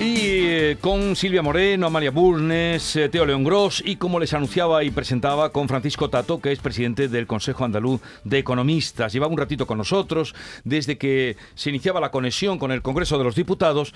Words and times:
Y 0.00 0.46
eh, 0.46 0.78
con 0.80 1.14
Silvia 1.14 1.42
Moreno, 1.42 1.86
Amalia 1.86 2.10
Bulnes, 2.10 2.96
eh, 2.96 3.10
Teo 3.10 3.26
León 3.26 3.44
Gross 3.44 3.82
y 3.84 3.96
como 3.96 4.18
les 4.18 4.32
anunciaba 4.32 4.82
y 4.82 4.90
presentaba 4.90 5.52
con 5.52 5.68
Francisco 5.68 6.08
Tato, 6.08 6.40
que 6.40 6.52
es 6.52 6.58
presidente 6.58 7.08
del 7.08 7.26
Consejo 7.26 7.66
Andaluz 7.66 8.00
de 8.24 8.38
Economistas. 8.38 9.12
Llevaba 9.12 9.30
un 9.30 9.36
ratito 9.36 9.66
con 9.66 9.76
nosotros 9.76 10.34
desde 10.64 10.96
que 10.96 11.36
se 11.54 11.68
iniciaba 11.68 12.00
la 12.00 12.10
conexión 12.10 12.58
con 12.58 12.72
el 12.72 12.80
Congreso 12.80 13.18
de 13.18 13.24
los 13.24 13.34
Diputados. 13.34 13.92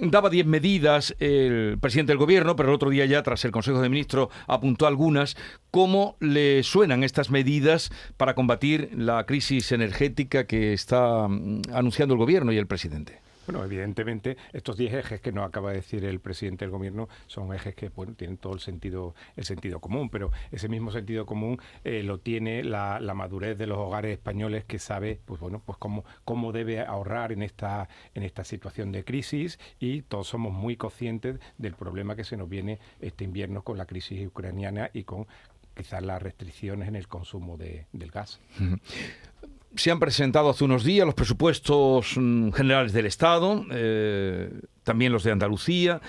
Daba 0.00 0.30
10 0.30 0.46
medidas 0.46 1.16
el 1.18 1.76
presidente 1.80 2.12
del 2.12 2.18
Gobierno, 2.18 2.54
pero 2.54 2.68
el 2.68 2.76
otro 2.76 2.90
día 2.90 3.06
ya, 3.06 3.24
tras 3.24 3.44
el 3.44 3.50
Consejo 3.50 3.80
de 3.80 3.88
Ministros, 3.88 4.28
apuntó 4.46 4.86
algunas. 4.86 5.36
¿Cómo 5.72 6.16
le 6.20 6.62
suenan 6.62 7.02
estas 7.02 7.30
medidas 7.30 7.90
para 8.16 8.36
combatir 8.36 8.90
la 8.96 9.26
crisis 9.26 9.72
energética 9.72 10.46
que 10.46 10.72
está 10.72 11.26
mm, 11.26 11.62
anunciando 11.74 12.14
el 12.14 12.20
Gobierno 12.20 12.52
y 12.52 12.58
el 12.58 12.68
presidente? 12.68 13.27
Bueno, 13.48 13.64
evidentemente 13.64 14.36
estos 14.52 14.76
10 14.76 14.92
ejes 14.92 15.20
que 15.22 15.32
nos 15.32 15.48
acaba 15.48 15.70
de 15.70 15.76
decir 15.76 16.04
el 16.04 16.20
presidente 16.20 16.66
del 16.66 16.70
gobierno 16.70 17.08
son 17.28 17.54
ejes 17.54 17.74
que 17.74 17.88
bueno, 17.88 18.12
tienen 18.12 18.36
todo 18.36 18.52
el 18.52 18.60
sentido, 18.60 19.14
el 19.36 19.44
sentido 19.46 19.80
común, 19.80 20.10
pero 20.10 20.30
ese 20.52 20.68
mismo 20.68 20.90
sentido 20.90 21.24
común 21.24 21.58
eh, 21.82 22.02
lo 22.02 22.20
tiene 22.20 22.62
la, 22.62 23.00
madurez 23.14 23.56
de 23.56 23.66
los 23.66 23.78
hogares 23.78 24.12
españoles 24.12 24.66
que 24.66 24.78
sabe 24.78 25.18
pues 25.24 25.40
bueno, 25.40 25.62
pues 25.64 25.78
cómo, 25.78 26.04
cómo 26.26 26.52
debe 26.52 26.82
ahorrar 26.82 27.32
en 27.32 27.42
esta, 27.42 27.88
en 28.12 28.22
esta 28.22 28.44
situación 28.44 28.92
de 28.92 29.02
crisis 29.02 29.58
y 29.80 30.02
todos 30.02 30.28
somos 30.28 30.52
muy 30.52 30.76
conscientes 30.76 31.40
del 31.56 31.72
problema 31.72 32.16
que 32.16 32.24
se 32.24 32.36
nos 32.36 32.50
viene 32.50 32.80
este 33.00 33.24
invierno 33.24 33.62
con 33.62 33.78
la 33.78 33.86
crisis 33.86 34.26
ucraniana 34.26 34.90
y 34.92 35.04
con 35.04 35.26
quizás 35.74 36.02
las 36.02 36.20
restricciones 36.20 36.86
en 36.86 36.96
el 36.96 37.08
consumo 37.08 37.56
de, 37.56 37.86
del 37.92 38.10
gas. 38.10 38.40
Se 39.74 39.90
han 39.90 40.00
presentado 40.00 40.50
hace 40.50 40.64
unos 40.64 40.84
días 40.84 41.06
los 41.06 41.14
presupuestos 41.14 42.14
mm, 42.16 42.50
generales 42.50 42.92
del 42.92 43.06
Estado, 43.06 43.64
eh, 43.70 44.50
también 44.82 45.12
los 45.12 45.24
de 45.24 45.32
Andalucía. 45.32 46.00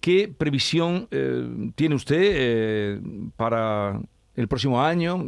¿Qué 0.00 0.28
previsión 0.28 1.08
eh, 1.10 1.72
tiene 1.74 1.94
usted 1.94 2.20
eh, 2.22 3.00
para 3.36 4.00
el 4.36 4.46
próximo 4.46 4.82
año, 4.82 5.24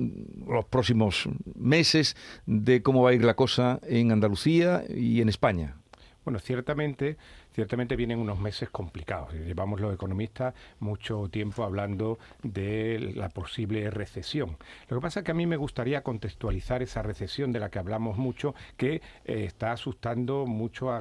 los 0.46 0.64
próximos 0.66 1.28
meses, 1.56 2.16
de 2.46 2.82
cómo 2.82 3.02
va 3.02 3.10
a 3.10 3.14
ir 3.14 3.24
la 3.24 3.34
cosa 3.34 3.80
en 3.82 4.12
Andalucía 4.12 4.84
y 4.88 5.20
en 5.20 5.28
España? 5.28 5.76
Bueno, 6.24 6.38
ciertamente 6.38 7.16
ciertamente 7.52 7.96
vienen 7.96 8.18
unos 8.18 8.38
meses 8.38 8.70
complicados. 8.70 9.32
Llevamos 9.34 9.80
los 9.80 9.94
economistas 9.94 10.54
mucho 10.78 11.28
tiempo 11.28 11.64
hablando 11.64 12.18
de 12.42 13.12
la 13.14 13.28
posible 13.28 13.90
recesión. 13.90 14.56
Lo 14.88 14.98
que 14.98 15.02
pasa 15.02 15.20
es 15.20 15.24
que 15.24 15.32
a 15.32 15.34
mí 15.34 15.46
me 15.46 15.56
gustaría 15.56 16.02
contextualizar 16.02 16.82
esa 16.82 17.02
recesión 17.02 17.52
de 17.52 17.60
la 17.60 17.70
que 17.70 17.78
hablamos 17.78 18.16
mucho, 18.16 18.54
que 18.76 18.96
eh, 19.24 19.44
está 19.44 19.72
asustando 19.72 20.46
mucho 20.46 20.90
a, 20.90 21.00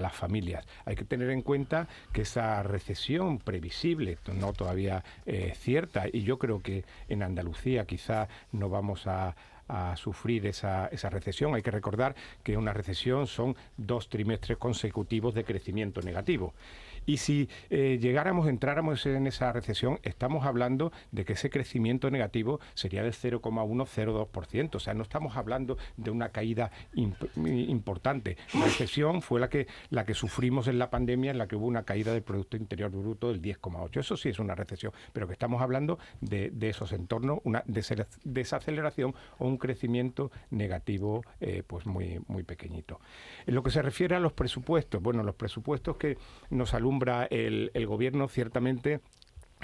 las 0.00 0.14
familias. 0.14 0.66
Hay 0.84 0.96
que 0.96 1.04
tener 1.04 1.30
en 1.30 1.42
cuenta 1.42 1.88
que 2.12 2.22
esa 2.22 2.62
recesión 2.62 3.38
previsible, 3.38 4.18
no 4.32 4.52
todavía 4.52 5.04
eh, 5.26 5.52
cierta, 5.56 6.04
y 6.12 6.22
yo 6.22 6.38
creo 6.38 6.62
que 6.62 6.84
en 7.08 7.22
Andalucía 7.22 7.84
quizá 7.84 8.28
no 8.52 8.68
vamos 8.68 9.06
a 9.06 9.34
a 9.68 9.96
sufrir 9.96 10.46
esa, 10.46 10.86
esa 10.88 11.10
recesión. 11.10 11.54
Hay 11.54 11.62
que 11.62 11.70
recordar 11.70 12.14
que 12.42 12.56
una 12.56 12.72
recesión 12.72 13.26
son 13.26 13.56
dos 13.76 14.08
trimestres 14.08 14.58
consecutivos 14.58 15.34
de 15.34 15.44
crecimiento 15.44 16.00
negativo. 16.02 16.54
Y 17.06 17.18
si 17.18 17.48
eh, 17.70 17.98
llegáramos, 18.00 18.48
entráramos 18.48 19.04
en 19.06 19.26
esa 19.26 19.52
recesión, 19.52 19.98
estamos 20.02 20.46
hablando 20.46 20.92
de 21.12 21.24
que 21.24 21.34
ese 21.34 21.50
crecimiento 21.50 22.10
negativo 22.10 22.60
sería 22.74 23.02
del 23.02 23.12
0,102%. 23.12 24.74
O 24.74 24.80
sea, 24.80 24.94
no 24.94 25.02
estamos 25.02 25.36
hablando 25.36 25.76
de 25.96 26.10
una 26.10 26.30
caída 26.30 26.70
importante. 26.94 28.36
La 28.54 28.64
recesión 28.64 29.22
fue 29.22 29.40
la 29.40 29.48
que, 29.48 29.66
la 29.90 30.04
que 30.04 30.14
sufrimos 30.14 30.66
en 30.68 30.78
la 30.78 30.90
pandemia, 30.90 31.30
en 31.30 31.38
la 31.38 31.46
que 31.46 31.56
hubo 31.56 31.66
una 31.66 31.84
caída 31.84 32.12
del 32.12 32.22
Producto 32.22 32.56
Interior 32.56 32.90
Bruto 32.90 33.28
del 33.28 33.42
10,8%. 33.42 34.00
Eso 34.00 34.16
sí 34.16 34.30
es 34.30 34.38
una 34.38 34.54
recesión, 34.54 34.92
pero 35.12 35.26
que 35.26 35.34
estamos 35.34 35.60
hablando 35.60 35.98
de, 36.20 36.52
esos 36.62 36.92
entornos, 36.92 37.40
una 37.44 37.62
desaceleración 37.66 39.14
o 39.38 39.46
un 39.46 39.53
crecimiento 39.58 40.30
negativo 40.50 41.22
eh, 41.40 41.62
pues 41.66 41.86
muy, 41.86 42.20
muy 42.28 42.42
pequeñito. 42.42 43.00
En 43.46 43.54
lo 43.54 43.62
que 43.62 43.70
se 43.70 43.82
refiere 43.82 44.16
a 44.16 44.20
los 44.20 44.32
presupuestos, 44.32 45.02
bueno, 45.02 45.22
los 45.22 45.34
presupuestos 45.34 45.96
que 45.96 46.18
nos 46.50 46.74
alumbran 46.74 47.28
el, 47.30 47.70
el 47.74 47.86
gobierno 47.86 48.28
ciertamente 48.28 49.00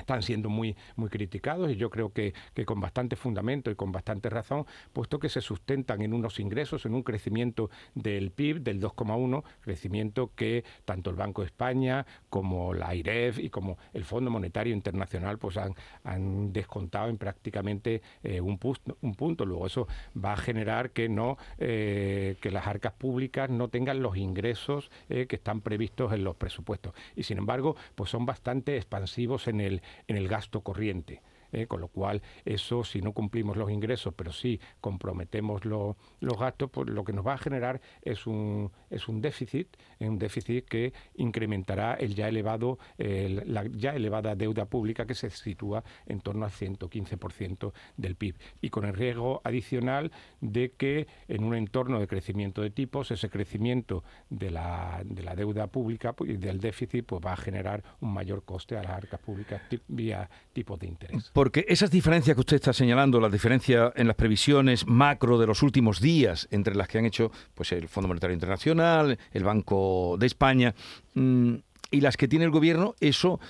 están 0.01 0.23
siendo 0.23 0.49
muy, 0.49 0.77
muy 0.97 1.09
criticados 1.09 1.71
y 1.71 1.77
yo 1.77 1.91
creo 1.91 2.13
que, 2.13 2.35
con 2.67 2.81
bastante 2.81 3.17
fundamento 3.17 3.71
y 3.71 3.75
con 3.75 3.93
bastante 3.93 4.29
razón, 4.29 4.67
puesto 4.93 5.19
que 5.19 5.29
se 5.29 5.41
sustentan 5.41 6.03
en 6.03 6.13
unos 6.13 6.41
ingresos, 6.41 6.85
en 6.87 6.95
un 6.95 7.03
crecimiento 7.03 7.71
del 7.95 8.31
PIB 8.31 8.61
del 8.61 8.81
2,1, 8.81 9.43
crecimiento 9.61 10.33
que 10.35 10.65
tanto 10.85 11.11
el 11.11 11.17
Banco 11.17 11.43
de 11.43 11.47
España 11.47 12.07
como 12.29 12.75
la 12.75 12.95
IREF 12.95 13.39
y 13.39 13.51
como 13.51 13.79
el 13.93 14.05
Fondo 14.05 14.31
Monetario 14.31 14.75
Internacional 14.75 15.39
pues 15.39 15.57
han, 15.57 15.75
han 16.05 16.53
descontado 16.53 17.09
en 17.09 17.19
prácticamente 17.19 18.03
eh, 18.23 18.41
un, 18.41 18.59
un, 19.01 19.15
punto. 19.15 19.45
Luego 19.45 19.67
eso 19.67 19.89
va 20.23 20.33
a 20.33 20.37
generar 20.37 20.91
que 20.91 21.09
no 21.09 21.37
eh, 21.59 22.37
que 22.41 22.51
las 22.51 22.67
arcas 22.67 22.93
públicas 22.93 23.51
no 23.51 23.69
tengan 23.69 24.03
los 24.03 24.17
ingresos 24.17 24.91
eh, 25.09 25.27
que 25.27 25.37
están 25.37 25.61
previstos 25.61 26.13
en 26.13 26.25
los 26.25 26.37
presupuestos. 26.37 26.95
Y 27.17 27.23
sin 27.25 27.39
embargo, 27.39 27.77
pues 27.95 28.11
son 28.11 28.27
bastante 28.27 28.77
expansivos 28.77 29.49
en 29.49 29.61
el, 29.61 29.83
en 30.07 30.17
el 30.17 30.29
gasto 30.29 30.63
corriente. 30.63 31.23
¿Eh? 31.53 31.67
con 31.67 31.81
lo 31.81 31.89
cual 31.89 32.23
eso 32.45 32.85
si 32.85 33.01
no 33.01 33.13
cumplimos 33.13 33.57
los 33.57 33.71
ingresos 33.71 34.15
pero 34.15 34.33
sí 34.33 34.61
comprometemos 34.81 35.65
los 35.65 35.97
gastos 36.39 36.71
pues 36.71 36.89
lo 36.89 37.05
que 37.05 37.13
nos 37.13 37.27
va 37.27 37.35
a 37.35 37.39
generar 37.39 37.81
es 38.03 38.27
un 38.27 38.71
es 38.91 39.09
un 39.09 39.21
déficit 39.21 39.77
un 40.01 40.19
déficit 40.19 40.65
que 40.65 40.93
incrementará 41.17 41.95
el 41.95 42.15
ya 42.15 42.29
elevado 42.29 42.79
la 42.99 43.67
ya 43.67 43.95
elevada 43.95 44.35
deuda 44.35 44.67
pública 44.67 45.07
que 45.07 45.15
se 45.15 45.31
sitúa 45.31 45.85
en 46.07 46.21
torno 46.21 46.45
al 46.45 46.51
115% 46.51 47.73
del 47.97 48.17
PIB 48.17 48.37
y 48.61 48.71
con 48.71 48.85
el 48.85 48.95
riesgo 48.95 49.41
adicional 49.45 50.13
de 50.41 50.73
que 50.73 51.07
en 51.29 51.45
un 51.45 51.55
entorno 51.55 52.01
de 52.01 52.07
crecimiento 52.07 52.63
de 52.63 52.71
tipos 52.71 53.11
ese 53.11 53.29
crecimiento 53.29 54.05
de 54.29 54.51
la, 54.51 55.03
de 55.05 55.23
la 55.23 55.35
deuda 55.35 55.67
pública 55.67 56.15
y 56.21 56.37
del 56.37 56.61
déficit 56.61 57.05
pues 57.07 57.25
va 57.25 57.33
a 57.33 57.37
generar 57.37 57.83
un 58.01 58.13
mayor 58.13 58.45
coste 58.45 58.77
a 58.77 58.83
las 58.83 58.93
arcas 58.93 59.21
públicas 59.21 59.63
vía 59.89 60.29
tipos 60.53 60.79
de 60.79 60.87
interés. 60.87 61.31
Porque 61.41 61.65
esas 61.71 61.91
diferencias 61.91 62.35
que 62.35 62.41
usted 62.41 62.57
está 62.57 62.75
señalando, 62.75 63.19
la 63.19 63.31
diferencia 63.31 63.95
en 63.97 64.07
las 64.07 64.15
previsiones 64.15 64.87
macro 64.87 65.39
de 65.39 65.47
los 65.47 65.63
últimos 65.63 65.99
días, 65.99 66.47
entre 66.51 66.75
las 66.75 66.87
que 66.87 66.99
han 66.99 67.07
hecho 67.07 67.33
pues 67.55 67.73
el 67.73 67.89
Fondo 67.89 68.09
Monetario 68.09 68.35
Internacional, 68.35 69.19
el 69.33 69.43
Banco 69.43 70.17
de 70.19 70.27
España, 70.27 70.75
mm, 71.15 71.55
y 71.93 72.03
las 72.03 72.19
que 72.19 72.29
tiene 72.29 72.45
el 72.45 72.51
gobierno, 72.51 72.95
eso 73.01 73.41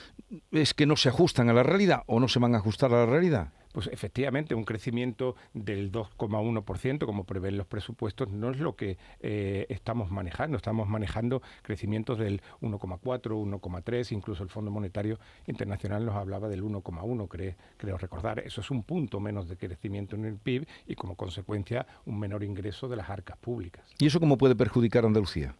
es 0.53 0.73
que 0.73 0.87
no 0.87 0.95
se 0.95 1.09
ajustan 1.09 1.51
a 1.51 1.53
la 1.53 1.65
realidad 1.65 2.05
o 2.07 2.21
no 2.21 2.29
se 2.29 2.39
van 2.39 2.55
a 2.55 2.59
ajustar 2.59 2.95
a 2.95 2.99
la 2.99 3.07
realidad 3.07 3.51
pues 3.73 3.89
efectivamente 3.93 4.55
un 4.55 4.65
crecimiento 4.65 5.37
del 5.55 5.93
2,1%, 5.93 7.07
como 7.07 7.25
prevén 7.25 7.57
los 7.57 7.67
presupuestos, 7.67 8.31
no 8.31 8.51
es 8.51 8.59
lo 8.59 8.77
que 8.77 8.99
eh, 9.21 9.67
estamos 9.69 10.11
manejando. 10.11 10.57
Estamos 10.57 10.89
manejando 10.89 11.43
crecimientos 11.63 12.19
del 12.19 12.43
1,4, 12.61 13.01
1,3, 13.01 14.13
incluso 14.13 14.43
el 14.43 14.49
Fondo 14.49 14.71
Monetario 14.71 15.19
Internacional 15.47 16.05
nos 16.05 16.17
hablaba 16.17 16.49
del 16.49 16.63
1,1, 16.63 17.29
creo, 17.29 17.55
creo 17.77 17.99
recordar. 17.99 18.41
Eso 18.41 18.61
es 18.61 18.71
un 18.71 18.83
punto 18.83 19.21
menos 19.21 19.49
de 19.49 19.57
crecimiento 19.57 20.17
en 20.17 20.25
el 20.25 20.37
PIB 20.37 20.67
y 20.87 20.95
como 20.95 21.15
consecuencia 21.15 21.87
un 22.07 22.19
menor 22.19 22.43
ingreso 22.45 22.89
de 22.89 22.97
las 22.97 23.11
arcas 23.11 23.37
públicas. 23.39 23.85
¿Y 23.99 24.07
eso 24.07 24.21
cómo 24.21 24.39
puede 24.39 24.57
perjudicar 24.57 25.05
a 25.05 25.09
Andalucía? 25.09 25.55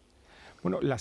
Bueno, 0.63 0.81
la, 0.83 0.99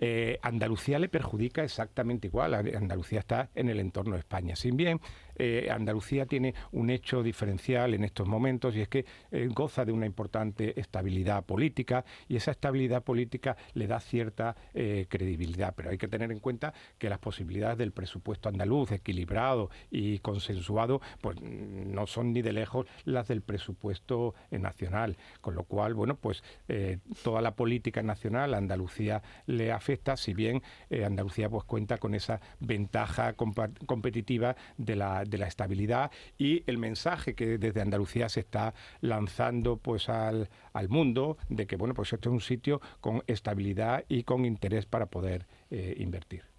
eh, 0.00 0.38
Andalucía 0.42 0.98
le 0.98 1.08
perjudica 1.08 1.62
exactamente 1.62 2.26
igual. 2.26 2.54
Andalucía 2.54 3.20
está 3.20 3.50
en 3.54 3.68
el 3.68 3.78
entorno 3.78 4.14
de 4.14 4.20
España. 4.20 4.56
Sin 4.56 4.76
bien, 4.76 5.00
eh, 5.40 5.70
Andalucía 5.70 6.26
tiene 6.26 6.54
un 6.72 6.90
hecho 6.90 7.22
diferencial 7.22 7.94
en 7.94 8.04
estos 8.04 8.28
momentos 8.28 8.76
y 8.76 8.80
es 8.82 8.88
que 8.88 9.04
eh, 9.30 9.48
goza 9.52 9.84
de 9.84 9.92
una 9.92 10.06
importante 10.06 10.78
estabilidad 10.78 11.44
política 11.44 12.04
y 12.28 12.36
esa 12.36 12.50
estabilidad 12.50 13.02
política 13.02 13.56
le 13.74 13.86
da 13.86 14.00
cierta 14.00 14.56
credibilidad. 14.72 15.74
Pero 15.76 15.90
hay 15.90 15.98
que 15.98 16.08
tener 16.08 16.30
en 16.32 16.38
cuenta 16.38 16.72
que 16.98 17.08
las 17.08 17.18
posibilidades 17.18 17.78
del 17.78 17.92
presupuesto 17.92 18.48
andaluz 18.48 18.92
equilibrado 18.92 19.70
y 19.90 20.18
consensuado 20.20 21.00
pues 21.20 21.40
no 21.40 22.06
son 22.06 22.32
ni 22.32 22.42
de 22.42 22.52
lejos 22.52 22.86
las 23.04 23.28
del 23.28 23.42
presupuesto 23.42 24.34
nacional. 24.50 25.16
Con 25.40 25.54
lo 25.54 25.64
cual, 25.64 25.94
bueno, 25.94 26.16
pues 26.16 26.42
toda 27.22 27.40
la 27.40 27.54
política 27.54 28.02
nacional 28.02 28.54
Andalucía 28.54 29.22
le 29.46 29.72
afecta, 29.72 30.16
si 30.16 30.34
bien 30.34 30.62
eh, 30.90 31.04
Andalucía 31.04 31.48
pues 31.48 31.64
cuenta 31.64 31.98
con 31.98 32.14
esa 32.14 32.40
ventaja 32.60 33.34
competitiva 33.34 34.56
de 34.76 34.96
la, 34.96 35.24
de 35.30 35.38
la 35.38 35.46
estabilidad 35.46 36.10
y 36.36 36.62
el 36.66 36.78
mensaje 36.78 37.34
que 37.34 37.58
desde 37.58 37.80
Andalucía 37.80 38.28
se 38.28 38.40
está 38.40 38.74
lanzando 39.00 39.76
pues 39.76 40.08
al, 40.08 40.48
al 40.72 40.88
mundo 40.88 41.38
de 41.48 41.66
que 41.66 41.76
bueno 41.76 41.94
pues 41.94 42.12
esto 42.12 42.28
es 42.28 42.32
un 42.32 42.40
sitio 42.40 42.80
con 43.00 43.22
estabilidad 43.26 44.04
y 44.08 44.24
con 44.24 44.44
interés 44.44 44.86
para 44.86 45.06
poder 45.06 45.46
invertir. 45.70 46.50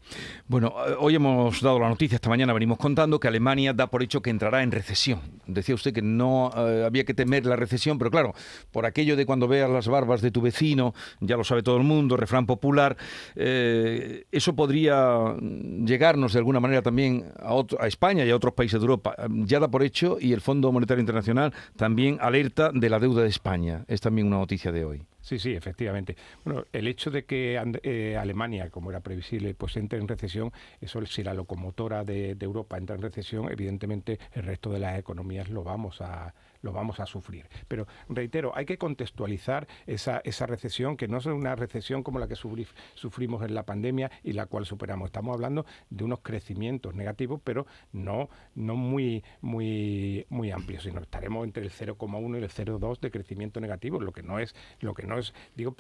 Bueno, 0.48 0.74
eh, 0.88 0.96
hoy 1.00 1.16
hemos 1.16 1.62
dado 1.62 1.80
la 1.80 1.90
noticia, 1.90 2.16
esta 2.16 2.30
mañana 2.30 2.54
venimos 2.54 2.78
contando 2.78 3.20
que 3.20 3.28
Alemania 3.28 3.74
da 3.74 3.88
por 3.88 4.04
hecho 4.04 4.22
que 4.22 4.30
entrará 4.30 4.64
en 4.64 4.72
recesión. 4.72 5.22
Decía 5.48 5.76
usted 5.76 5.94
que 5.94 6.02
no 6.02 6.52
eh, 6.56 6.84
había 6.86 7.06
que 7.06 7.14
temer 7.14 7.46
la 7.46 7.56
recesión, 7.56 7.98
pero 7.98 8.12
claro, 8.12 8.34
por 8.72 8.86
aquello 8.86 9.16
de 9.16 9.26
cuando 9.26 9.48
veas 9.48 9.70
las 9.70 9.88
barbas 9.88 10.22
de 10.22 10.32
tu 10.32 10.42
vecino, 10.42 10.94
ya 11.20 11.38
lo 11.38 11.44
sabe 11.44 11.64
todo 11.64 11.78
el 11.78 11.84
mundo, 11.84 12.18
refrán 12.18 12.46
popular, 12.46 12.98
eh, 13.36 14.26
eso 14.32 14.56
podría 14.56 15.36
llegarnos 15.40 16.34
de 16.34 16.40
alguna 16.40 16.60
manera 16.60 16.82
también 16.82 17.32
a, 17.40 17.54
a 17.80 17.88
España 17.88 18.26
y 18.26 18.32
a 18.32 18.36
otros 18.36 18.54
países 18.54 18.80
de 18.80 18.86
Europa. 18.86 19.16
Ya 19.30 19.60
da 19.60 19.70
por 19.70 19.84
hecho 19.84 20.18
y 20.20 20.34
el 20.34 20.42
Fondo 20.42 20.72
Monetario 20.72 21.00
Internacional 21.00 21.54
también 21.78 22.18
alerta 22.20 22.72
de 22.74 22.90
la 22.90 23.00
deuda 23.00 23.24
de 23.24 23.30
España. 23.30 23.86
Es 23.88 24.02
también 24.02 24.28
una 24.28 24.38
noticia 24.38 24.72
de 24.72 24.86
hoy. 24.86 25.04
Sí, 25.22 25.38
sí, 25.38 25.54
efectivamente. 25.54 26.16
Bueno, 26.44 26.66
el 26.74 26.88
hecho 26.88 27.12
de 27.12 27.26
que 27.26 27.62
eh, 27.84 28.18
Alemania, 28.18 28.70
como 28.72 28.90
era 28.90 29.02
previsible, 29.02 29.54
pues 29.54 29.78
entre 29.78 30.00
en 30.00 30.08
recesión, 30.08 30.52
eso 30.82 31.06
si 31.06 31.24
la 31.24 31.34
locomotora 31.36 32.04
de, 32.04 32.34
de 32.36 32.46
Europa 32.46 32.78
entra 32.78 32.96
en 32.96 33.04
recesión, 33.04 33.52
evidentemente 33.52 34.20
el 34.34 34.44
resto 34.44 34.72
de 34.72 34.80
las 34.80 34.98
economías 34.98 35.50
lo 35.50 35.64
vamos 35.64 36.02
a 36.02 36.34
lo 36.62 36.72
vamos 36.72 37.00
a 37.00 37.06
sufrir. 37.06 37.48
Pero 37.68 37.88
reitero, 38.10 38.52
hay 38.56 38.66
que 38.66 38.78
contextualizar 38.78 39.68
esa, 39.88 40.22
esa 40.24 40.46
recesión, 40.46 40.98
que 40.98 41.08
no 41.08 41.18
es 41.18 41.26
una 41.26 41.56
recesión 41.56 42.04
como 42.04 42.20
la 42.20 42.28
que 42.28 42.36
sufrimos 42.36 43.44
en 43.44 43.54
la 43.54 43.64
pandemia 43.64 44.12
y 44.24 44.34
la 44.34 44.46
cual 44.46 44.66
superamos. 44.66 45.08
Estamos 45.08 45.36
hablando 45.36 45.66
de 45.90 46.04
unos 46.04 46.20
crecimientos 46.20 46.96
negativos, 46.96 47.42
pero 47.44 47.66
no, 47.92 48.30
no 48.56 48.76
muy, 48.76 49.24
muy, 49.42 50.26
muy 50.30 50.52
amplios, 50.52 50.84
sino 50.84 51.02
estaremos 51.02 51.46
entre 51.46 51.64
el 51.64 51.72
0,1 51.72 52.40
y 52.40 52.44
el 52.44 52.50
0,2 52.50 53.00
de 53.00 53.12
crecimiento 53.12 53.60
negativo, 53.60 54.00
lo 54.00 54.12
que 54.12 54.24
no 54.24 54.40
es, 54.40 54.56
lo 54.80 54.94
que 54.94 55.06
no 55.06 55.18
es, 55.18 55.34
digo, 55.56 55.76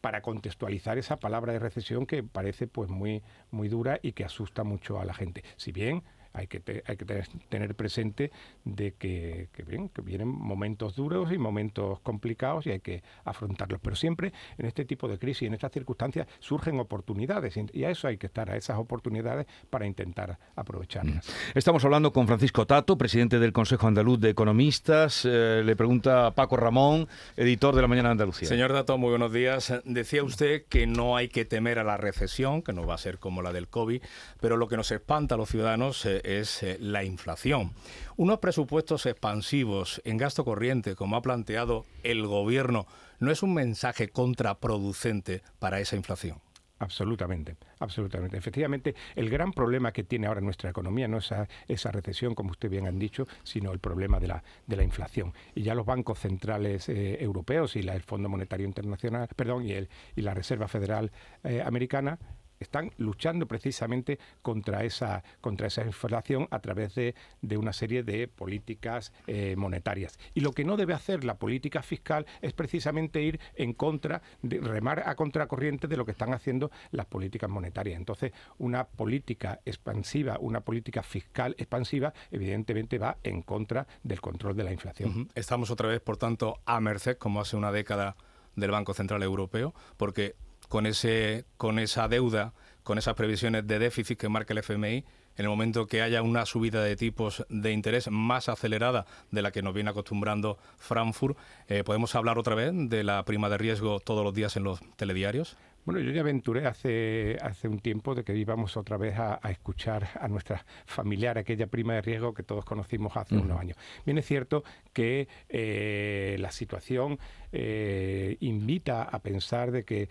para 0.00 0.22
contextualizar 0.22 0.98
esa 0.98 1.16
palabra 1.16 1.52
de 1.52 1.58
recesión 1.58 2.06
que 2.06 2.22
parece 2.22 2.66
pues 2.66 2.88
muy, 2.88 3.22
muy 3.50 3.68
dura 3.68 3.98
y 4.02 4.12
que 4.12 4.24
asusta 4.24 4.64
mucho 4.64 5.00
a 5.00 5.04
la 5.04 5.14
gente. 5.14 5.44
Si 5.56 5.72
bien 5.72 6.02
hay 6.32 6.46
que, 6.46 6.82
hay 6.86 6.96
que 6.96 7.04
tener, 7.48 7.74
presente 7.74 8.30
de 8.64 8.94
que, 8.94 9.48
bien, 9.66 9.88
que 9.88 10.02
vienen 10.02 10.28
momentos 10.28 10.96
duros 10.96 11.32
y 11.32 11.38
momentos 11.38 12.00
complicados 12.00 12.66
y 12.66 12.70
hay 12.70 12.80
que 12.80 13.02
afrontarlos. 13.24 13.80
Pero 13.82 13.96
siempre 13.96 14.32
en 14.58 14.66
este 14.66 14.84
tipo 14.84 15.08
de 15.08 15.18
crisis, 15.18 15.48
en 15.48 15.54
estas 15.54 15.72
circunstancias, 15.72 16.26
surgen 16.40 16.78
oportunidades 16.80 17.58
y 17.72 17.84
a 17.84 17.90
eso 17.90 18.08
hay 18.08 18.18
que 18.18 18.26
estar, 18.26 18.50
a 18.50 18.56
esas 18.56 18.78
oportunidades 18.78 19.46
para 19.70 19.86
intentar 19.86 20.38
aprovecharlas. 20.56 21.28
Mm. 21.28 21.58
Estamos 21.58 21.84
hablando 21.84 22.12
con 22.12 22.26
Francisco 22.26 22.66
Tato, 22.66 22.96
presidente 22.96 23.38
del 23.38 23.52
Consejo 23.52 23.86
Andaluz 23.86 24.20
de 24.20 24.30
Economistas. 24.30 25.24
Eh, 25.24 25.62
le 25.64 25.76
pregunta 25.76 26.30
Paco 26.32 26.56
Ramón, 26.56 27.08
editor 27.36 27.74
de 27.74 27.82
La 27.82 27.88
Mañana 27.88 28.08
de 28.10 28.12
Andalucía. 28.12 28.48
Señor 28.48 28.72
Tato, 28.72 28.96
muy 28.98 29.10
buenos 29.10 29.32
días. 29.32 29.72
Decía 29.84 30.24
usted 30.24 30.64
que 30.68 30.86
no 30.86 31.16
hay 31.16 31.28
que 31.28 31.44
temer 31.44 31.78
a 31.78 31.84
la 31.84 31.96
recesión, 31.96 32.62
que 32.62 32.72
no 32.72 32.86
va 32.86 32.94
a 32.94 32.98
ser 32.98 33.18
como 33.18 33.42
la 33.42 33.52
del 33.52 33.68
COVID, 33.68 34.02
pero 34.40 34.56
lo 34.56 34.68
que 34.68 34.76
nos 34.76 34.90
espanta 34.90 35.34
a 35.34 35.38
los 35.38 35.48
ciudadanos 35.48 36.04
eh, 36.06 36.21
es 36.24 36.62
eh, 36.62 36.76
la 36.80 37.04
inflación. 37.04 37.72
Unos 38.16 38.38
presupuestos 38.38 39.06
expansivos 39.06 40.00
en 40.04 40.16
gasto 40.16 40.44
corriente, 40.44 40.94
como 40.94 41.16
ha 41.16 41.22
planteado 41.22 41.84
el 42.02 42.26
gobierno, 42.26 42.86
no 43.20 43.30
es 43.30 43.42
un 43.42 43.54
mensaje 43.54 44.08
contraproducente 44.08 45.42
para 45.58 45.80
esa 45.80 45.96
inflación. 45.96 46.40
Absolutamente, 46.82 47.56
absolutamente. 47.78 48.36
Efectivamente, 48.36 48.96
el 49.14 49.30
gran 49.30 49.52
problema 49.52 49.92
que 49.92 50.02
tiene 50.02 50.26
ahora 50.26 50.40
nuestra 50.40 50.68
economía 50.68 51.06
no 51.06 51.18
es 51.18 51.30
esa, 51.68 51.92
recesión, 51.92 52.34
como 52.34 52.50
usted 52.50 52.68
bien 52.68 52.88
han 52.88 52.98
dicho, 52.98 53.28
sino 53.44 53.70
el 53.70 53.78
problema 53.78 54.18
de 54.18 54.26
la, 54.26 54.42
de 54.66 54.74
la 54.74 54.82
inflación. 54.82 55.32
Y 55.54 55.62
ya 55.62 55.76
los 55.76 55.86
bancos 55.86 56.18
centrales 56.18 56.88
eh, 56.88 57.22
europeos 57.22 57.76
y 57.76 57.82
la, 57.82 57.94
el 57.94 58.02
Fondo 58.02 58.28
Monetario 58.28 58.66
Internacional, 58.66 59.28
perdón, 59.36 59.64
y, 59.64 59.74
el, 59.74 59.88
y 60.16 60.22
la 60.22 60.34
Reserva 60.34 60.66
Federal 60.66 61.12
eh, 61.44 61.62
Americana 61.64 62.18
están 62.62 62.92
luchando 62.96 63.46
precisamente 63.46 64.18
contra 64.42 64.84
esa, 64.84 65.22
contra 65.40 65.66
esa 65.66 65.82
inflación 65.84 66.48
a 66.50 66.60
través 66.60 66.94
de, 66.94 67.14
una 67.56 67.72
serie 67.72 68.02
de 68.02 68.28
políticas 68.28 69.12
eh, 69.26 69.54
monetarias. 69.56 70.18
Y 70.34 70.40
lo 70.40 70.52
que 70.52 70.64
no 70.64 70.76
debe 70.76 70.94
hacer 70.94 71.24
la 71.24 71.36
política 71.36 71.82
fiscal 71.82 72.26
es 72.40 72.52
precisamente 72.52 73.22
ir 73.22 73.40
en 73.54 73.72
contra, 73.74 74.22
de, 74.40 74.58
remar 74.60 75.02
a 75.06 75.14
contracorriente 75.14 75.86
de 75.86 75.96
lo 75.96 76.04
que 76.04 76.12
están 76.12 76.32
haciendo 76.32 76.70
las 76.90 77.06
políticas 77.06 77.50
monetarias. 77.50 77.98
Entonces, 77.98 78.32
una 78.58 78.84
política 78.84 79.60
expansiva, 79.64 80.38
una 80.40 80.60
política 80.60 81.02
fiscal 81.02 81.54
expansiva, 81.58 82.12
evidentemente 82.30 82.98
va 82.98 83.18
en 83.22 83.42
contra 83.42 83.86
del 84.02 84.20
control 84.20 84.56
de 84.56 84.64
la 84.64 84.72
inflación. 84.72 85.28
Estamos 85.34 85.70
otra 85.70 85.88
vez, 85.88 86.00
por 86.00 86.16
tanto, 86.16 86.60
a 86.64 86.80
merced, 86.80 87.16
como 87.18 87.40
hace 87.40 87.56
una 87.56 87.72
década, 87.72 88.16
del 88.56 88.70
Banco 88.70 88.94
Central 88.94 89.22
Europeo, 89.22 89.74
porque 89.96 90.36
con, 90.72 90.86
ese, 90.86 91.44
con 91.58 91.78
esa 91.78 92.08
deuda, 92.08 92.54
con 92.82 92.96
esas 92.96 93.14
previsiones 93.14 93.66
de 93.66 93.78
déficit 93.78 94.18
que 94.18 94.30
marca 94.30 94.54
el 94.54 94.60
FMI, 94.60 95.04
en 95.36 95.44
el 95.44 95.48
momento 95.50 95.86
que 95.86 96.00
haya 96.00 96.22
una 96.22 96.46
subida 96.46 96.82
de 96.82 96.96
tipos 96.96 97.44
de 97.50 97.72
interés 97.72 98.10
más 98.10 98.48
acelerada 98.48 99.04
de 99.30 99.42
la 99.42 99.50
que 99.50 99.60
nos 99.60 99.74
viene 99.74 99.90
acostumbrando 99.90 100.56
Frankfurt, 100.78 101.36
eh, 101.68 101.84
¿podemos 101.84 102.14
hablar 102.14 102.38
otra 102.38 102.54
vez 102.54 102.72
de 102.72 103.04
la 103.04 103.22
prima 103.26 103.50
de 103.50 103.58
riesgo 103.58 104.00
todos 104.00 104.24
los 104.24 104.32
días 104.32 104.56
en 104.56 104.64
los 104.64 104.80
telediarios? 104.96 105.58
Bueno, 105.84 106.00
yo 106.00 106.12
ya 106.12 106.20
aventuré 106.20 106.66
hace, 106.66 107.36
hace 107.42 107.66
un 107.66 107.80
tiempo 107.80 108.14
de 108.14 108.22
que 108.22 108.36
íbamos 108.36 108.76
otra 108.76 108.96
vez 108.96 109.18
a, 109.18 109.40
escuchar 109.50 110.08
a 110.20 110.28
nuestra 110.28 110.64
familiar, 110.86 111.38
aquella 111.38 111.66
prima 111.66 111.94
de 111.94 112.02
riesgo 112.02 112.34
que 112.34 112.44
todos 112.44 112.64
conocimos 112.64 113.16
hace 113.16 113.36
unos 113.36 113.58
años. 113.58 113.76
Bien 114.06 114.16
es 114.16 114.24
cierto 114.24 114.62
que 114.92 115.26
eh, 115.48 116.36
la 116.38 116.52
situación 116.52 117.18
eh, 117.50 118.36
invita 118.38 119.02
a 119.02 119.18
pensar 119.18 119.72
de 119.72 119.84
que 119.84 120.08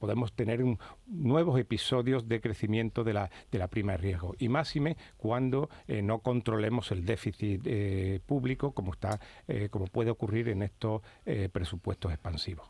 podemos 0.00 0.32
tener 0.32 0.60
nuevos 1.06 1.60
episodios 1.60 2.28
de 2.28 2.40
crecimiento 2.40 3.04
de 3.04 3.12
la, 3.12 3.30
de 3.52 3.58
la 3.60 3.68
prima 3.68 3.92
de 3.92 3.98
riesgo. 3.98 4.34
Y 4.40 4.48
máxime 4.48 4.96
cuando 5.16 5.70
eh, 5.86 6.02
no 6.02 6.18
controlemos 6.18 6.90
el 6.90 7.04
déficit 7.04 7.62
público 8.26 8.72
como, 8.72 8.92
está, 8.92 9.20
como 9.70 9.86
puede 9.86 10.10
ocurrir 10.10 10.48
en 10.48 10.62
estos 10.62 11.02
presupuestos 11.52 12.12
expansivos. 12.12 12.68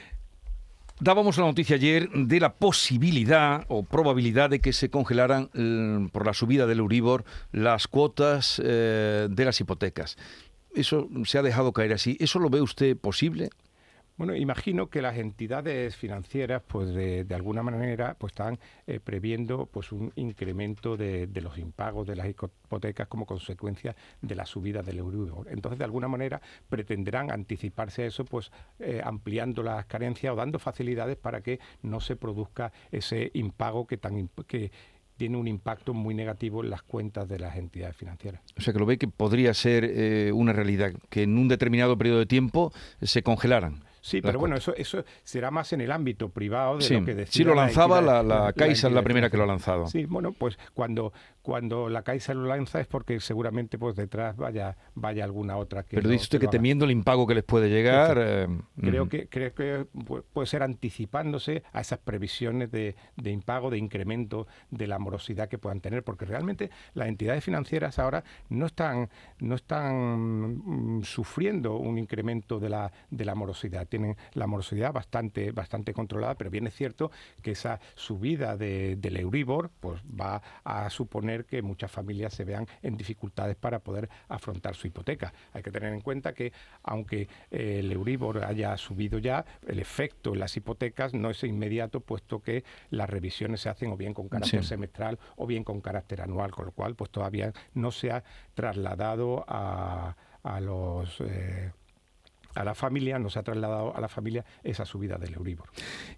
Dábamos 1.00 1.36
la 1.38 1.46
noticia 1.46 1.76
ayer 1.76 2.08
de 2.10 2.40
la 2.40 2.52
posibilidad 2.52 3.64
o 3.68 3.82
probabilidad 3.82 4.50
de 4.50 4.60
que 4.60 4.72
se 4.72 4.88
congelaran 4.90 5.50
mm, 5.52 6.08
por 6.08 6.26
la 6.26 6.34
subida 6.34 6.66
del 6.66 6.78
Euribor 6.78 7.24
las 7.50 7.88
cuotas 7.88 8.60
eh, 8.64 9.28
de 9.30 9.44
las 9.44 9.60
hipotecas. 9.60 10.16
Eso 10.74 11.08
se 11.24 11.38
ha 11.38 11.42
dejado 11.42 11.72
caer 11.72 11.92
así. 11.92 12.16
¿Eso 12.20 12.38
lo 12.38 12.50
ve 12.50 12.62
usted 12.62 12.96
posible? 12.96 13.50
Bueno, 14.22 14.36
imagino 14.36 14.88
que 14.88 15.02
las 15.02 15.18
entidades 15.18 15.96
financieras, 15.96 16.62
pues 16.64 16.94
de, 16.94 17.26
alguna 17.34 17.64
manera, 17.64 18.14
pues 18.16 18.30
están 18.30 18.56
eh, 18.86 19.00
previendo 19.00 19.66
pues 19.66 19.90
un 19.90 20.12
incremento 20.14 20.96
de, 20.96 21.28
los 21.42 21.58
impagos 21.58 22.06
de 22.06 22.14
las 22.14 22.28
hipotecas 22.28 23.08
como 23.08 23.26
consecuencia 23.26 23.96
de 24.20 24.36
la 24.36 24.46
subida 24.46 24.80
del 24.80 24.98
Euribor. 24.98 25.48
Entonces, 25.50 25.76
de 25.76 25.84
alguna 25.84 26.06
manera, 26.06 26.40
pretenderán 26.68 27.32
anticiparse 27.32 28.04
a 28.04 28.06
eso, 28.06 28.24
pues 28.24 28.52
eh, 28.78 29.00
ampliando 29.02 29.64
las 29.64 29.86
carencias 29.86 30.32
o 30.32 30.36
dando 30.36 30.60
facilidades 30.60 31.16
para 31.16 31.40
que 31.40 31.58
no 31.82 31.98
se 31.98 32.14
produzca 32.14 32.72
ese 32.92 33.32
impago 33.34 33.88
que 33.88 33.96
tan 33.96 34.28
que 34.46 34.70
tiene 35.16 35.36
un 35.36 35.48
impacto 35.48 35.94
muy 35.94 36.14
negativo 36.14 36.62
en 36.62 36.70
las 36.70 36.82
cuentas 36.82 37.28
de 37.28 37.40
las 37.40 37.56
entidades 37.56 37.96
financieras. 37.96 38.40
O 38.56 38.60
sea, 38.60 38.72
que 38.72 38.78
lo 38.78 38.86
ve 38.86 38.98
que 38.98 39.08
podría 39.08 39.52
ser 39.52 39.84
eh, 39.84 40.30
una 40.32 40.52
realidad, 40.52 40.92
que 41.10 41.24
en 41.24 41.36
un 41.36 41.48
determinado 41.48 41.98
periodo 41.98 42.20
de 42.20 42.26
tiempo 42.26 42.72
se 43.00 43.24
congelaran. 43.24 43.82
Sí, 44.02 44.20
pero 44.20 44.40
bueno, 44.40 44.56
eso, 44.56 44.74
eso 44.74 45.04
será 45.22 45.52
más 45.52 45.72
en 45.72 45.80
el 45.80 45.92
ámbito 45.92 46.28
privado 46.28 46.78
de 46.78 46.90
lo 46.90 47.04
que 47.04 47.14
decía. 47.14 47.32
Sí, 47.32 47.44
lo 47.44 47.54
lanzaba 47.54 48.00
la, 48.00 48.20
la, 48.24 48.52
Caixa, 48.52 48.88
es 48.88 48.92
la 48.92 49.02
primera 49.02 49.30
que 49.30 49.36
lo 49.36 49.44
ha 49.44 49.46
lanzado. 49.46 49.86
Sí, 49.86 50.06
bueno, 50.06 50.32
pues 50.32 50.58
cuando, 50.74 51.12
cuando 51.40 51.88
la 51.88 52.02
Caixa 52.02 52.34
lo 52.34 52.44
lanza 52.46 52.80
es 52.80 52.88
porque 52.88 53.20
seguramente 53.20 53.78
pues 53.78 53.94
detrás 53.94 54.36
vaya, 54.36 54.76
vaya 54.96 55.22
alguna 55.22 55.56
otra 55.56 55.84
que. 55.84 55.94
Pero 55.94 56.08
dice 56.08 56.24
usted 56.24 56.40
que, 56.40 56.48
temiendo 56.48 56.84
el 56.84 56.90
impago 56.90 57.28
que 57.28 57.34
les 57.34 57.44
puede 57.44 57.70
llegar. 57.70 58.18
Eh, 58.20 58.48
creo, 58.80 59.08
que, 59.08 59.28
creo 59.28 59.54
que 59.54 59.86
puede 60.32 60.46
ser 60.48 60.64
anticipándose 60.64 61.62
a 61.72 61.80
esas 61.80 62.00
previsiones 62.00 62.72
de, 62.72 62.96
de 63.16 63.30
impago, 63.30 63.70
de 63.70 63.78
incremento 63.78 64.48
de 64.70 64.88
la 64.88 64.98
morosidad 64.98 65.48
que 65.48 65.58
puedan 65.58 65.80
tener, 65.80 66.02
porque 66.02 66.24
realmente 66.24 66.70
las 66.94 67.06
entidades 67.06 67.44
financieras 67.44 68.00
ahora 68.00 68.24
no 68.48 68.66
están, 68.66 69.10
no 69.38 69.54
están 69.54 70.98
mm, 70.98 71.04
sufriendo 71.04 71.76
un 71.76 71.98
incremento 71.98 72.58
de 72.58 72.68
la, 72.68 72.92
de 73.08 73.24
la 73.24 73.36
morosidad 73.36 73.86
tienen 73.92 74.16
la 74.32 74.46
morosidad 74.46 74.90
bastante, 74.90 75.52
bastante 75.52 75.92
controlada, 75.92 76.34
pero 76.34 76.48
bien 76.48 76.66
es 76.66 76.74
cierto 76.74 77.10
que 77.42 77.50
esa 77.50 77.78
subida 77.94 78.56
de, 78.56 78.96
del 78.96 79.18
Euribor 79.18 79.70
pues 79.80 80.00
va 80.02 80.40
a 80.64 80.88
suponer 80.88 81.44
que 81.44 81.60
muchas 81.60 81.90
familias 81.90 82.32
se 82.32 82.44
vean 82.44 82.66
en 82.80 82.96
dificultades 82.96 83.54
para 83.54 83.80
poder 83.80 84.08
afrontar 84.28 84.74
su 84.76 84.86
hipoteca. 84.86 85.34
Hay 85.52 85.62
que 85.62 85.70
tener 85.70 85.92
en 85.92 86.00
cuenta 86.00 86.32
que 86.32 86.54
aunque 86.82 87.28
eh, 87.50 87.80
el 87.80 87.92
Euribor 87.92 88.44
haya 88.44 88.74
subido 88.78 89.18
ya, 89.18 89.44
el 89.66 89.78
efecto 89.78 90.32
en 90.32 90.40
las 90.40 90.56
hipotecas 90.56 91.12
no 91.12 91.28
es 91.28 91.44
inmediato, 91.44 92.00
puesto 92.00 92.40
que 92.40 92.64
las 92.88 93.10
revisiones 93.10 93.60
se 93.60 93.68
hacen 93.68 93.92
o 93.92 93.96
bien 93.98 94.14
con 94.14 94.30
carácter 94.30 94.64
semestral 94.64 95.18
o 95.36 95.46
bien 95.46 95.64
con 95.64 95.82
carácter 95.82 96.22
anual, 96.22 96.50
con 96.50 96.64
lo 96.64 96.72
cual 96.72 96.94
pues 96.94 97.10
todavía 97.10 97.52
no 97.74 97.90
se 97.90 98.10
ha 98.10 98.24
trasladado 98.54 99.44
a, 99.46 100.16
a 100.42 100.60
los... 100.60 101.20
Eh, 101.20 101.72
a 102.54 102.64
la 102.64 102.74
familia, 102.74 103.18
nos 103.18 103.36
ha 103.36 103.42
trasladado 103.42 103.96
a 103.96 104.00
la 104.00 104.08
familia 104.08 104.44
esa 104.62 104.84
subida 104.84 105.16
del 105.16 105.34
Euribor. 105.34 105.68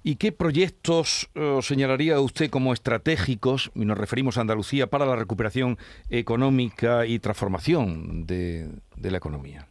¿Y 0.02 0.16
qué 0.16 0.32
proyectos 0.32 1.30
eh, 1.34 1.58
señalaría 1.62 2.20
usted 2.20 2.50
como 2.50 2.72
estratégicos, 2.72 3.70
y 3.74 3.84
nos 3.84 3.98
referimos 3.98 4.38
a 4.38 4.42
Andalucía, 4.42 4.88
para 4.88 5.06
la 5.06 5.16
recuperación 5.16 5.78
económica 6.10 7.06
y 7.06 7.18
transformación 7.18 8.26
de, 8.26 8.68
la 8.96 9.16
economía? 9.16 9.66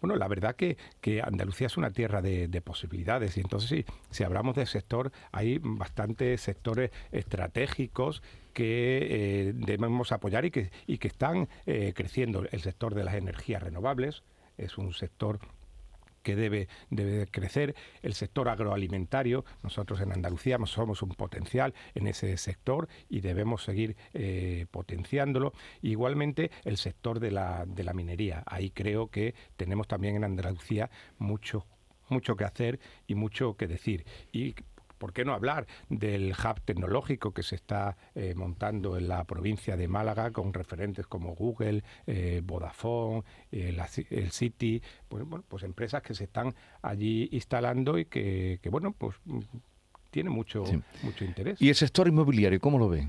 Bueno, 0.00 0.16
la 0.16 0.28
verdad 0.28 0.54
que, 0.54 0.76
que, 1.00 1.22
Andalucía 1.22 1.66
es 1.66 1.78
una 1.78 1.90
tierra 1.90 2.20
de, 2.20 2.60
posibilidades 2.60 3.38
y 3.38 3.40
entonces 3.40 3.70
si, 3.70 3.84
si 4.10 4.22
hablamos 4.22 4.54
de 4.54 4.66
sector, 4.66 5.12
hay 5.32 5.58
bastantes 5.62 6.42
sectores 6.42 6.90
estratégicos 7.10 8.22
que 8.54 8.98
eh, 9.10 9.52
debemos 9.54 10.12
apoyar 10.12 10.44
y 10.46 10.50
que, 10.50 10.70
y 10.86 10.98
que 10.98 11.08
están 11.08 11.48
eh, 11.66 11.92
creciendo. 11.94 12.44
El 12.50 12.60
sector 12.60 12.94
de 12.94 13.04
las 13.04 13.14
energías 13.14 13.62
renovables 13.62 14.22
es 14.56 14.78
un 14.78 14.94
sector 14.94 15.40
que 16.24 16.34
debe, 16.34 16.66
debe 16.90 17.28
crecer, 17.28 17.76
el 18.02 18.14
sector 18.14 18.48
agroalimentario, 18.48 19.44
nosotros 19.62 20.00
en 20.00 20.10
Andalucía 20.10 20.58
somos 20.64 21.02
un 21.02 21.10
potencial 21.10 21.74
en 21.94 22.08
ese 22.08 22.36
sector 22.36 22.88
y 23.08 23.20
debemos 23.20 23.62
seguir 23.62 23.96
eh, 24.14 24.66
potenciándolo. 24.70 25.52
Igualmente 25.82 26.50
el 26.64 26.78
sector 26.78 27.20
de 27.20 27.30
la, 27.30 27.64
de 27.66 27.84
la 27.84 27.92
minería, 27.92 28.42
ahí 28.46 28.70
creo 28.70 29.08
que 29.08 29.34
tenemos 29.56 29.86
también 29.86 30.16
en 30.16 30.24
Andalucía 30.24 30.90
mucho 31.18 31.66
mucho 32.10 32.36
que 32.36 32.44
hacer 32.44 32.80
y 33.06 33.14
mucho 33.14 33.56
que 33.56 33.66
decir. 33.66 34.04
Y 34.30 34.54
¿Por 34.98 35.12
qué 35.12 35.24
no 35.24 35.32
hablar 35.32 35.66
del 35.88 36.32
hub 36.32 36.60
tecnológico 36.62 37.32
que 37.32 37.42
se 37.42 37.56
está 37.56 37.96
eh, 38.14 38.34
montando 38.34 38.96
en 38.96 39.08
la 39.08 39.24
provincia 39.24 39.76
de 39.76 39.88
Málaga 39.88 40.30
con 40.30 40.52
referentes 40.52 41.06
como 41.06 41.34
Google, 41.34 41.82
eh, 42.06 42.40
Vodafone, 42.44 43.22
eh, 43.52 43.76
el 44.10 44.30
City, 44.30 44.82
pues, 45.08 45.24
bueno, 45.24 45.44
pues 45.46 45.62
empresas 45.62 46.02
que 46.02 46.14
se 46.14 46.24
están 46.24 46.54
allí 46.82 47.28
instalando 47.32 47.98
y 47.98 48.06
que, 48.06 48.58
bueno, 48.70 48.92
pues 48.92 49.16
mm, 49.24 49.40
tiene 50.10 50.30
mucho, 50.30 50.64
mucho 51.02 51.24
interés. 51.24 51.60
¿Y 51.60 51.68
el 51.68 51.74
sector 51.74 52.08
inmobiliario 52.08 52.60
cómo 52.60 52.78
lo 52.78 52.88
ve? 52.88 53.00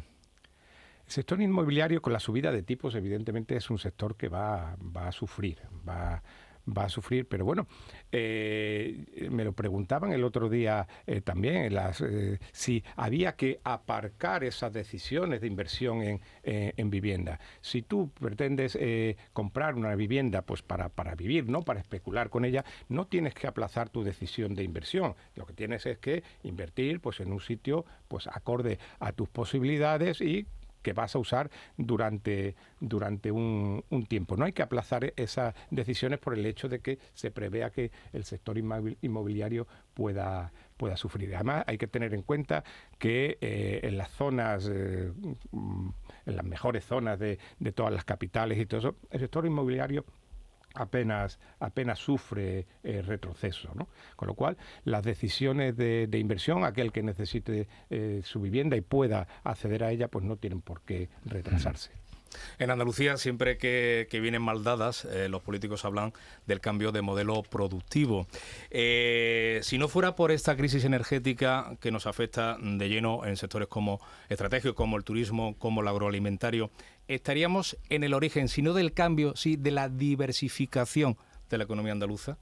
El 1.06 1.12
sector 1.12 1.40
inmobiliario 1.40 2.02
con 2.02 2.14
la 2.14 2.20
subida 2.20 2.52
de 2.52 2.64
tipos 2.64 2.96
evidentemente 2.96 3.56
es 3.56 3.70
un 3.70 3.78
sector 3.78 4.16
que 4.16 4.28
va, 4.28 4.76
va 4.96 5.08
a 5.08 5.12
sufrir, 5.12 5.60
va 5.88 6.24
va 6.66 6.86
a 6.86 6.90
sufrir. 6.90 7.28
Pero 7.28 7.46
bueno, 7.46 7.68
eh, 8.12 9.30
me 9.30 9.44
lo 9.44 9.54
preguntaban 9.54 10.12
el 10.12 10.24
otro 10.24 10.50
día 10.50 10.88
eh, 11.06 11.22
también, 11.22 11.74
las, 11.74 12.02
eh, 12.02 12.40
si 12.52 12.84
había 12.96 13.36
que 13.36 13.60
aparcar 13.64 14.44
esas 14.44 14.74
decisiones 14.74 15.42
de 15.42 15.48
inversión 15.48 16.02
en, 16.02 16.22
en 16.44 16.90
vivienda. 16.90 17.40
Si 17.62 17.82
tú 17.82 18.12
pretendes 18.12 18.78
comprar 19.34 19.76
una 19.76 19.96
vivienda 19.96 20.42
pues 20.42 20.62
para, 20.62 20.90
para 20.90 21.16
vivir, 21.16 21.48
no 21.48 21.64
para 21.64 21.80
especular 21.80 22.30
con 22.30 22.46
ella, 22.46 22.64
no 22.90 23.08
tienes 23.08 23.34
que 23.34 23.48
aplazar 23.48 23.90
tu 23.90 24.04
decisión 24.04 24.56
de 24.56 24.64
inversión. 24.64 25.16
Lo 25.36 25.46
que 25.46 25.54
tienes 25.54 25.86
es 25.86 25.98
que 25.98 26.24
invertir 26.44 27.00
pues 27.00 27.20
en 27.20 27.32
un 27.32 27.40
sitio 27.40 27.86
pues 28.08 28.28
acorde 28.28 28.80
a 29.00 29.12
tus 29.12 29.30
posibilidades 29.30 30.22
y 30.22 30.48
que 30.86 30.94
vas 30.94 31.16
a 31.16 31.20
usar 31.20 31.50
durante, 31.78 32.56
durante 32.80 33.32
un, 33.32 33.84
tiempo. 34.08 34.38
No 34.38 34.46
hay 34.46 34.54
que 34.54 34.62
aplazar 34.62 35.14
esas 35.16 35.56
decisiones 35.72 36.20
por 36.20 36.36
el 36.36 36.46
hecho 36.46 36.70
de 36.70 36.80
que 36.80 37.00
se 37.16 37.32
prevea 37.32 37.72
que 37.72 37.92
el 38.14 38.24
sector 38.24 38.56
inmobiliario 38.60 39.66
pueda, 39.96 40.54
pueda 40.78 40.96
sufrir. 40.96 41.34
Además, 41.34 41.64
hay 41.66 41.80
que 41.80 41.88
tener 41.88 42.14
en 42.14 42.22
cuenta 42.22 42.64
que 43.00 43.40
eh, 43.42 43.80
en 43.82 43.98
las 43.98 44.12
zonas, 44.12 44.70
eh, 44.72 45.12
en 45.52 46.36
las 46.36 46.46
mejores 46.46 46.86
zonas 46.86 47.18
de, 47.18 47.40
de 47.58 47.72
todas 47.72 47.92
las 47.92 48.06
capitales 48.06 48.60
y 48.60 48.68
todo 48.68 48.80
eso, 48.80 48.96
el 49.10 49.22
sector 49.22 49.44
inmobiliario 49.48 50.06
apenas, 50.76 51.40
apenas 51.60 52.00
sufre 52.00 52.66
eh, 52.84 53.02
retroceso. 53.02 53.72
¿no? 53.76 53.88
Con 54.16 54.28
lo 54.28 54.34
cual, 54.36 54.58
las 54.84 55.04
decisiones 55.04 55.76
de, 55.78 56.08
inversión, 56.18 56.64
aquel 56.64 56.92
que 56.92 57.04
necesite 57.04 57.68
eh, 57.90 58.22
su 58.24 58.42
vivienda 58.42 58.76
y 58.78 58.82
pueda 58.82 59.28
acceder 59.44 59.84
a 59.84 59.92
ella, 59.92 60.08
pues 60.08 60.26
no 60.26 60.38
tienen 60.38 60.62
por 60.62 60.82
qué 60.82 61.10
retrasarse. 61.26 61.92
En 62.60 62.70
Andalucía, 62.70 63.16
siempre 63.16 63.58
que, 63.58 64.08
vienen 64.12 64.42
mal 64.42 64.64
dadas, 64.64 65.06
eh, 65.06 65.30
los 65.30 65.42
políticos 65.42 65.86
hablan 65.86 66.12
del 66.46 66.60
cambio 66.60 66.92
de 66.92 67.02
modelo 67.02 67.44
productivo. 67.44 68.28
si 68.70 69.78
no 69.78 69.88
fuera 69.88 70.16
por 70.16 70.32
esta 70.32 70.58
crisis 70.58 70.84
energética 70.84 71.78
que 71.80 71.92
nos 71.92 72.08
afecta 72.08 72.58
de 72.60 72.90
lleno 72.90 73.26
en 73.26 73.38
sectores 73.38 73.70
como 73.70 74.02
estratégicos, 74.28 74.76
como 74.76 74.98
el 74.98 75.06
turismo, 75.06 75.56
como 75.58 75.82
el 75.82 75.88
agroalimentario, 75.88 76.72
estaríamos 77.08 77.78
en 77.90 78.04
el 78.04 78.14
origen, 78.14 78.48
si 78.48 78.62
no 78.62 78.74
del 78.74 78.94
cambio, 78.94 79.36
sí 79.36 79.56
de 79.56 79.72
la 79.72 79.90
diversificación 79.90 81.18
de 81.50 81.58
la 81.58 81.64
economía 81.64 81.92
andaluza? 81.92 82.38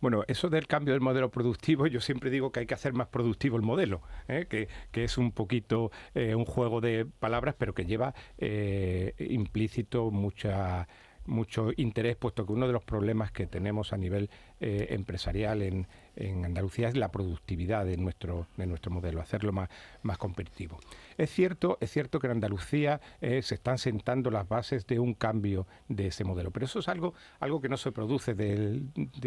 Bueno, 0.00 0.24
eso 0.28 0.48
del 0.48 0.66
cambio 0.66 0.94
del 0.94 1.02
modelo 1.02 1.30
productivo, 1.30 1.86
yo 1.86 2.00
siempre 2.00 2.30
digo 2.30 2.52
que 2.52 2.60
hay 2.60 2.66
que 2.66 2.74
hacer 2.74 2.94
más 2.94 3.08
productivo 3.08 3.56
el 3.56 3.62
modelo, 3.62 4.00
¿eh? 4.28 4.46
que, 4.48 5.04
es 5.04 5.18
un 5.18 5.32
poquito 5.32 5.90
eh, 6.14 6.34
un 6.34 6.46
juego 6.46 6.80
de 6.80 7.04
palabras, 7.04 7.54
pero 7.58 7.74
que 7.74 7.84
lleva 7.84 8.14
eh, 8.38 9.14
implícito 9.18 10.10
mucha 10.10 10.88
mucho 11.26 11.68
interés, 11.76 12.16
puesto 12.16 12.46
que 12.46 12.52
uno 12.52 12.66
de 12.66 12.72
los 12.72 12.82
problemas 12.82 13.30
que 13.30 13.46
tenemos 13.46 13.92
a 13.92 13.98
nivel 13.98 14.30
empresarial 14.58 15.62
en, 15.62 15.86
en 16.20 16.44
Andalucía 16.44 16.88
es 16.88 16.96
la 16.96 17.10
productividad 17.10 17.84
de 17.84 17.96
nuestro, 17.96 18.46
de 18.56 18.66
nuestro 18.66 18.90
modelo, 18.90 19.20
hacerlo 19.20 19.52
más, 19.52 19.68
más 20.02 20.18
competitivo. 20.18 20.78
Es 21.16 21.30
cierto, 21.30 21.78
es 21.80 21.90
cierto 21.90 22.20
que 22.20 22.26
en 22.26 22.32
Andalucía 22.32 23.00
eh, 23.20 23.42
se 23.42 23.54
están 23.54 23.78
sentando 23.78 24.30
las 24.30 24.48
bases 24.48 24.86
de 24.86 24.98
un 24.98 25.14
cambio 25.14 25.66
de 25.88 26.08
ese 26.08 26.24
modelo, 26.24 26.50
pero 26.50 26.66
eso 26.66 26.78
es 26.78 26.88
algo, 26.88 27.14
algo 27.40 27.60
que 27.60 27.68
no 27.68 27.76
se 27.76 27.92
produce 27.92 28.34
de, 28.34 28.82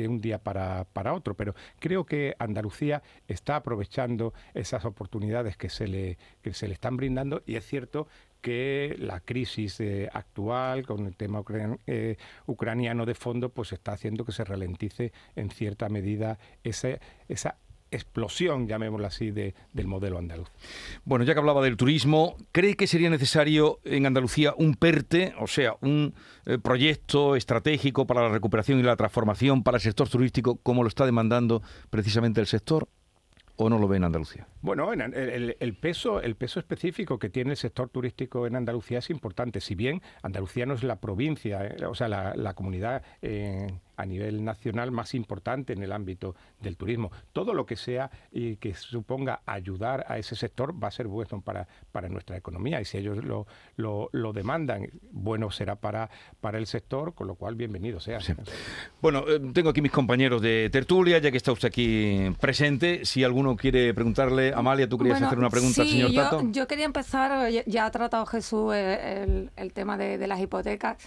un 0.08 0.20
día 0.20 0.40
para, 0.40 0.86
para, 0.86 1.14
otro, 1.14 1.36
pero 1.36 1.56
creo 1.80 2.06
que 2.06 2.36
Andalucía 2.40 3.02
está 3.28 3.56
aprovechando 3.58 4.34
esas 4.54 4.86
oportunidades 4.86 5.58
que 5.58 5.70
se 5.70 5.88
le, 5.88 6.18
que 6.42 6.54
se 6.54 6.68
le 6.68 6.74
están 6.74 6.98
brindando 6.98 7.44
y 7.46 7.56
es 7.56 7.66
cierto 7.66 8.08
que 8.44 8.96
la 9.00 9.22
crisis 9.22 9.80
eh, 9.80 10.10
actual 10.12 10.86
con 10.86 11.08
el 11.08 11.16
tema 11.16 11.42
eh, 11.88 12.18
ucraniano 12.46 13.06
de 13.06 13.16
fondo 13.16 13.50
pues 13.50 13.72
está 13.72 13.94
haciendo 13.94 14.26
que 14.26 14.34
se 14.34 14.44
ralentice 14.44 15.14
en 15.38 15.50
cierta 15.50 15.88
medida 15.88 16.38
ese, 16.62 17.00
esa 17.30 17.56
explosión, 17.90 18.68
llamémoslo 18.68 19.08
así, 19.08 19.32
de, 19.32 19.56
del 19.72 19.88
modelo 19.88 20.18
andaluz. 20.18 20.50
Bueno, 21.06 21.24
ya 21.24 21.34
que 21.34 21.40
hablaba 21.40 21.64
del 21.64 21.78
turismo, 21.78 22.36
¿cree 22.52 22.76
que 22.76 22.86
sería 22.86 23.10
necesario 23.10 23.80
en 23.86 24.06
Andalucía 24.06 24.54
un 24.58 24.76
PERTE, 24.76 25.34
o 25.40 25.48
sea, 25.48 25.78
un 25.80 26.14
eh, 26.46 26.58
proyecto 26.58 27.38
estratégico 27.38 28.06
para 28.06 28.24
la 28.24 28.30
recuperación 28.30 28.78
y 28.78 28.84
la 28.84 28.98
transformación 28.98 29.64
para 29.64 29.78
el 29.78 29.82
sector 29.82 30.10
turístico, 30.10 30.58
como 30.58 30.84
lo 30.84 30.90
está 30.90 31.06
demandando 31.06 31.62
precisamente 31.90 32.42
el 32.42 32.48
sector? 32.48 32.90
¿O 33.56 33.70
no 33.70 33.80
lo 33.80 33.88
ve 33.88 33.98
en 33.98 34.04
Andalucía? 34.04 34.48
Bueno, 34.64 34.94
el, 34.94 35.76
peso, 35.76 36.22
el 36.22 36.36
peso 36.36 36.58
específico 36.58 37.20
que 37.20 37.30
tiene 37.30 37.52
el 37.52 37.58
sector 37.58 37.90
turístico 37.90 38.48
en 38.48 38.56
Andalucía 38.56 39.00
es 39.00 39.10
importante. 39.10 39.60
Si 39.60 39.76
bien 39.76 40.02
Andalucía 40.22 40.66
no 40.66 40.74
es 40.74 40.84
la 40.84 41.02
provincia, 41.02 41.66
eh, 41.66 41.86
o 41.86 41.94
sea, 41.94 42.08
la, 42.08 42.54
comunidad 42.54 43.04
a 43.96 44.06
nivel 44.06 44.44
nacional 44.44 44.92
más 44.92 45.14
importante 45.14 45.74
en 45.74 45.84
el 45.84 45.92
ámbito 45.92 46.36
del 46.62 46.78
turismo. 46.78 47.12
Todo 47.32 47.54
lo 47.54 47.66
que 47.66 47.76
sea 47.76 48.10
y 48.32 48.56
que 48.58 48.74
suponga 48.74 49.42
ayudar 49.46 50.06
a 50.08 50.18
ese 50.18 50.36
sector 50.36 50.82
va 50.82 50.88
a 50.88 50.92
ser 50.92 51.08
bueno 51.08 51.42
para, 51.42 51.68
para 51.92 52.10
nuestra 52.10 52.38
economía 52.38 52.82
y 52.82 52.86
si 52.86 52.98
ellos 52.98 53.24
lo, 53.24 53.48
lo, 53.78 54.34
demandan, 54.34 54.90
bueno 55.12 55.52
será 55.52 55.76
para, 55.76 56.10
para 56.42 56.58
el 56.58 56.68
sector, 56.68 57.14
con 57.14 57.28
lo 57.28 57.36
cual 57.36 57.56
bienvenido 57.56 58.00
sea. 58.00 58.20
Bueno, 59.02 59.26
eh, 59.28 59.40
tengo 59.54 59.70
aquí 59.70 59.82
mis 59.82 59.92
compañeros 59.92 60.42
de 60.42 60.70
tertulia, 60.72 61.20
ya 61.20 61.32
que 61.32 61.38
está 61.38 61.52
usted 61.52 61.68
aquí 61.68 62.34
presente. 62.40 63.06
Si 63.06 63.24
alguno 63.24 63.56
quiere 63.56 63.94
preguntarle, 63.94 64.53
Amalia, 64.56 64.88
tú 64.88 64.98
querías 64.98 65.22
hacer 65.22 65.38
una 65.38 65.50
pregunta 65.50 65.82
al 65.82 65.88
señor 65.88 66.14
Tato. 66.14 66.42
Yo 66.52 66.68
quería 66.68 66.86
empezar, 66.86 67.50
ya, 67.50 67.86
ha 67.86 67.92
tratado 67.92 68.26
Jesús 68.26 68.74
eh, 68.76 69.50
el, 69.56 69.74
tema 69.74 69.98
de, 69.98 70.28
las 70.28 70.40
hipotecas, 70.40 70.98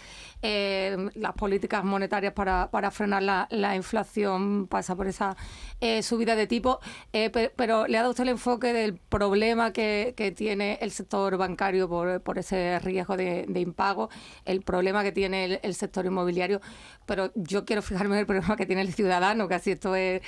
eh, 0.42 0.96
las 1.14 1.32
políticas 1.32 1.84
monetarias 1.84 2.32
para 2.32 2.56
para 2.70 2.90
frenar 2.90 3.22
la, 3.22 3.76
inflación 3.76 4.66
pasa 4.66 4.94
por 4.94 5.06
esa 5.06 5.36
eh, 5.80 6.02
subida 6.02 6.36
de 6.36 6.46
tipo, 6.46 6.80
eh, 7.12 7.30
pero, 7.30 7.86
le 7.86 7.98
ha 7.98 8.00
dado 8.02 8.10
usted 8.10 8.24
el 8.24 8.30
enfoque 8.30 8.72
del 8.72 8.96
problema 8.96 9.72
que, 9.72 10.14
tiene 10.36 10.78
el 10.80 10.90
sector 10.90 11.36
bancario 11.36 11.88
por, 11.88 12.38
ese 12.38 12.78
riesgo 12.80 13.16
de, 13.16 13.46
impago, 13.54 14.10
el 14.44 14.62
problema 14.62 15.02
que 15.02 15.12
tiene 15.12 15.60
el, 15.62 15.74
sector 15.74 16.06
inmobiliario, 16.06 16.60
pero 17.06 17.32
yo 17.34 17.64
quiero 17.64 17.82
fijarme 17.82 18.16
en 18.16 18.20
el 18.20 18.26
problema 18.26 18.56
que 18.56 18.66
tiene 18.66 18.82
el 18.82 18.92
ciudadano, 18.92 19.48
que 19.48 19.54
así 19.54 19.70
esto 19.70 19.94
es 19.94 20.22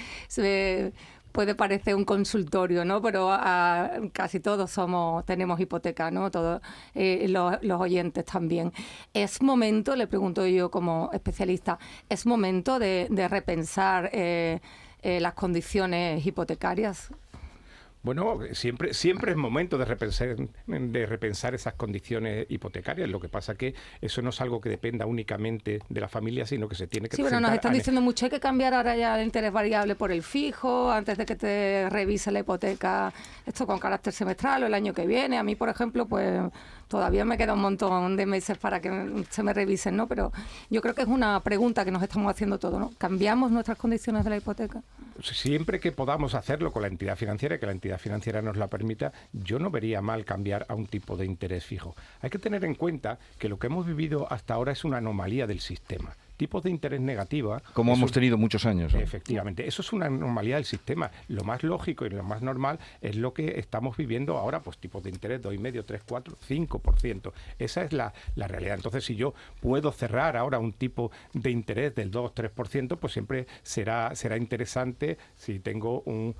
puede 1.33 1.55
parecer 1.55 1.95
un 1.95 2.05
consultorio, 2.05 2.85
¿no? 2.85 3.01
Pero 3.03 3.31
casi 4.13 4.41
todos 4.41 4.71
somos, 4.71 5.25
tenemos 5.25 5.61
hipoteca, 5.61 6.11
¿no? 6.11 6.31
Todos 6.31 6.61
eh, 6.95 7.27
los, 7.29 7.81
oyentes 7.81 8.25
también. 8.25 8.73
Es 9.15 9.43
momento, 9.43 9.97
le 9.97 10.07
pregunto 10.07 10.47
yo 10.47 10.71
como 10.71 11.11
especialista, 11.13 11.79
es 12.09 12.27
momento 12.27 12.79
de, 12.79 13.09
repensar 13.29 14.11
eh, 14.13 14.61
eh, 15.03 15.21
las 15.21 15.35
condiciones 15.35 16.25
hipotecarias. 16.25 17.11
Bueno, 18.03 18.39
siempre, 18.53 18.95
siempre 18.95 19.33
es 19.33 19.37
momento 19.37 19.77
de 19.77 19.85
repensar, 19.85 20.37
de 20.67 21.07
repensar 21.07 21.55
esas 21.55 21.75
condiciones 21.75 22.47
hipotecarias. 22.49 23.09
Lo 23.09 23.21
que 23.21 23.29
pasa 23.29 23.55
que 23.57 23.75
eso 24.01 24.23
no 24.23 24.31
es 24.31 24.41
algo 24.41 24.61
que 24.61 24.69
dependa 24.69 25.05
únicamente 25.05 25.81
de 25.89 26.01
la 26.01 26.09
familia, 26.09 26.47
sino 26.47 26.69
que 26.69 26.77
se 26.77 26.87
tiene 26.87 27.09
que 27.09 27.17
Sí, 27.17 27.23
bueno, 27.23 27.41
nos 27.41 27.53
están 27.53 27.73
diciendo 27.73 28.01
mucho 28.01 28.27
hay 28.27 28.31
que 28.31 28.41
cambiar 28.41 28.75
ahora 28.75 28.97
ya 28.97 29.19
el 29.19 29.25
interés 29.25 29.53
variable 29.53 29.97
por 29.97 30.13
el 30.13 30.23
fijo, 30.23 30.91
antes 30.91 31.19
de 31.19 31.27
que 31.27 31.37
te 31.37 31.91
revise 31.91 32.31
la 32.31 32.41
hipoteca, 32.41 33.13
esto 33.45 33.67
con 33.67 33.79
carácter 33.79 34.13
semestral 34.13 34.63
o 34.63 34.67
el 34.67 34.75
año 34.75 34.95
que 34.95 35.07
viene. 35.07 35.37
A 35.37 35.43
mí, 35.43 35.57
por 35.57 35.69
ejemplo, 35.69 36.07
pues 36.07 36.41
todavía 36.87 37.25
me 37.25 37.37
queda 37.37 37.55
un 37.55 37.61
montón 37.61 38.17
de 38.17 38.27
meses 38.27 38.59
para 38.59 38.81
que 38.81 39.25
se 39.29 39.43
me 39.43 39.53
revisen, 39.53 39.97
¿no? 39.97 40.07
Pero 40.07 40.33
yo 40.71 40.81
creo 40.81 40.95
que 40.95 41.03
es 41.03 41.09
una 41.09 41.41
pregunta 41.41 41.85
que 41.85 41.91
nos 41.91 42.03
estamos 42.03 42.31
haciendo 42.31 42.59
todos, 42.59 42.79
¿no? 42.79 42.93
¿Cambiamos 42.99 43.51
nuestras 43.51 43.77
condiciones 43.77 44.25
de 44.25 44.31
la 44.31 44.37
hipoteca? 44.37 44.83
Siempre 45.21 45.81
que 45.81 45.93
podamos 45.93 46.35
hacerlo 46.35 46.73
con 46.73 46.83
la 46.83 46.89
entidad 46.89 47.17
financiera, 47.17 47.59
que 47.59 47.67
la 47.67 47.73
entidad 47.73 47.99
financiera 47.99 48.41
nos 48.43 48.57
la 48.57 48.69
permita, 48.69 49.13
yo 49.33 49.59
no 49.59 49.71
vería 49.71 50.01
mal 50.01 50.25
cambiar 50.25 50.65
a 50.69 50.75
un 50.75 50.87
tipo 50.87 51.17
de 51.17 51.27
interés 51.27 51.65
fijo. 51.65 51.97
Hay 52.21 52.31
que 52.31 52.39
tener 52.39 52.65
en 52.65 52.75
cuenta 52.75 53.19
que 53.39 53.49
lo 53.49 53.59
que 53.59 53.67
hemos 53.67 53.87
vivido 53.87 54.31
hasta 54.33 54.55
ahora 54.55 54.73
es 54.73 54.85
una 54.85 54.99
anomalía 54.99 55.47
del 55.47 55.61
sistema 55.61 56.17
tipos 56.39 56.63
de 56.63 56.71
interés 56.71 57.01
negativa. 57.01 57.61
Como 57.75 57.93
hemos 57.93 58.13
tenido 58.13 58.39
muchos 58.39 58.65
años. 58.65 58.95
Efectivamente, 58.95 59.67
eso 59.67 59.83
es 59.83 59.93
una 59.93 60.07
anomalía 60.07 60.55
del 60.55 60.65
sistema. 60.65 61.11
Lo 61.27 61.45
más 61.45 61.63
lógico 61.63 62.07
y 62.07 62.11
lo 62.11 62.23
más 62.23 62.41
normal 62.41 62.79
es 63.03 63.17
lo 63.17 63.35
que 63.35 63.59
estamos 63.59 63.97
viviendo 63.97 64.39
ahora, 64.39 64.63
pues 64.63 64.79
tipos 64.79 65.03
de 65.03 65.11
interés 65.11 65.43
2,5, 65.43 65.85
3, 65.85 66.03
4, 66.09 66.37
5%. 66.49 67.33
Esa 67.59 67.83
es 67.83 67.93
la, 67.93 68.15
realidad. 68.37 68.77
Entonces, 68.77 69.05
si 69.05 69.17
yo 69.17 69.35
puedo 69.61 69.93
cerrar 69.93 70.37
ahora 70.37 70.59
un 70.59 70.73
tipo 70.73 71.11
de 71.35 71.51
interés 71.51 71.95
del 71.95 72.11
2, 72.11 72.35
3%, 72.35 72.97
pues 72.97 73.13
siempre 73.13 73.47
será, 73.63 74.15
será 74.15 74.37
interesante 74.37 75.19
si 75.37 75.59
tengo 75.59 76.03
un, 76.03 76.35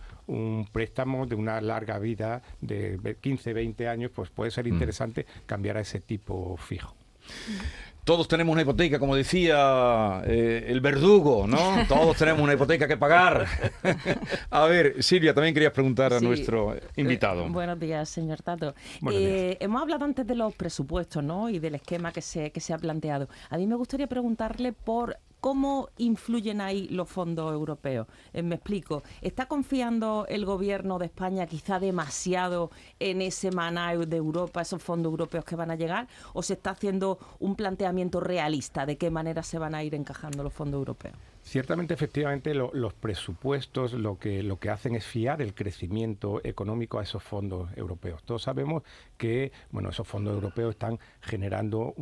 préstamo 0.73 1.27
de 1.27 1.35
una 1.35 1.61
larga 1.61 1.99
vida 1.99 2.43
de 2.61 3.17
15, 3.21 3.53
20 3.53 3.89
años, 3.89 4.13
pues 4.15 4.31
puede 4.31 4.51
ser 4.53 4.67
mm. 4.67 4.69
interesante 4.69 5.27
cambiar 5.47 5.77
a 5.77 5.81
ese 5.81 6.01
tipo 6.01 6.57
fijo. 6.57 6.95
Todos 8.09 8.27
tenemos 8.27 8.55
una 8.55 8.63
hipoteca, 8.63 8.99
como 8.99 9.15
decía 9.15 10.23
eh, 10.25 10.65
el 10.67 10.81
verdugo, 10.81 11.47
¿no? 11.47 11.59
Todos 11.89 12.17
tenemos 12.17 12.41
una 12.41 12.55
hipoteca 12.55 12.89
que 12.89 12.97
pagar. 12.97 13.47
a 14.51 14.65
ver, 14.65 15.03
Silvia, 15.03 15.35
también 15.35 15.53
querías 15.53 15.75
preguntar 15.75 16.15
a 16.15 16.21
nuestro 16.21 16.75
eh, 16.75 16.81
invitado. 16.97 17.47
buenos 17.51 17.79
días, 17.79 18.09
señor 18.09 18.41
Tato. 18.41 18.75
Eh, 19.13 19.59
hemos 19.61 19.83
hablado 19.83 20.07
antes 20.07 20.27
de 20.27 20.35
los 20.35 20.55
presupuestos, 20.55 21.23
¿no? 21.23 21.51
Y 21.51 21.59
del 21.59 21.75
esquema 21.75 22.11
que 22.11 22.23
se, 22.23 22.51
que 22.51 22.61
se 22.61 22.73
ha 22.73 22.79
planteado. 22.79 23.29
A 23.51 23.59
mí 23.59 23.67
me 23.67 23.75
gustaría 23.75 24.07
preguntarle 24.07 24.73
por 24.73 25.19
¿Cómo 25.41 25.91
influyen 25.99 26.61
ahí 26.61 26.89
los 26.89 27.09
fondos 27.09 27.53
europeos? 27.53 28.09
Eh, 28.33 28.43
me 28.43 28.57
explico. 28.57 29.05
¿Está 29.23 29.47
confiando 29.47 30.27
el 30.29 30.45
gobierno 30.45 30.99
de 30.99 31.07
España 31.07 31.47
quizá 31.47 31.79
demasiado 31.79 32.71
en 32.99 33.23
ese 33.23 33.53
maná 33.53 33.97
de 33.97 34.17
Europa, 34.17 34.63
esos 34.63 34.83
fondos 34.83 35.11
europeos 35.11 35.45
que 35.45 35.55
van 35.55 35.71
a 35.71 35.77
llegar? 35.77 36.09
¿O 36.33 36.43
se 36.43 36.55
está 36.55 36.71
haciendo 36.71 37.19
un 37.39 37.55
planteamiento 37.55 38.19
realista 38.19 38.85
de 38.85 38.99
qué 38.99 39.11
manera 39.11 39.45
se 39.45 39.59
van 39.59 39.77
a 39.77 39.85
ir 39.85 39.95
encajando 39.95 40.43
los 40.43 40.53
fondos 40.53 40.79
europeos? 40.79 41.17
Ciertamente, 41.49 41.95
efectivamente, 41.95 42.53
los 42.53 42.93
presupuestos 42.93 43.95
lo 43.95 44.19
que, 44.19 44.43
lo 44.43 44.59
que 44.59 44.69
hacen 44.69 44.95
es 44.95 45.07
fiar 45.07 45.41
el 45.41 45.55
crecimiento 45.55 46.43
económico 46.45 46.99
a 46.99 47.05
esos 47.05 47.23
fondos 47.23 47.71
europeos. 47.75 48.23
Todos 48.23 48.43
sabemos 48.43 48.83
que 49.17 49.51
bueno, 49.71 49.89
esos 49.89 50.07
fondos 50.07 50.35
europeos 50.35 50.73
están 50.73 50.99
generando 51.23 51.95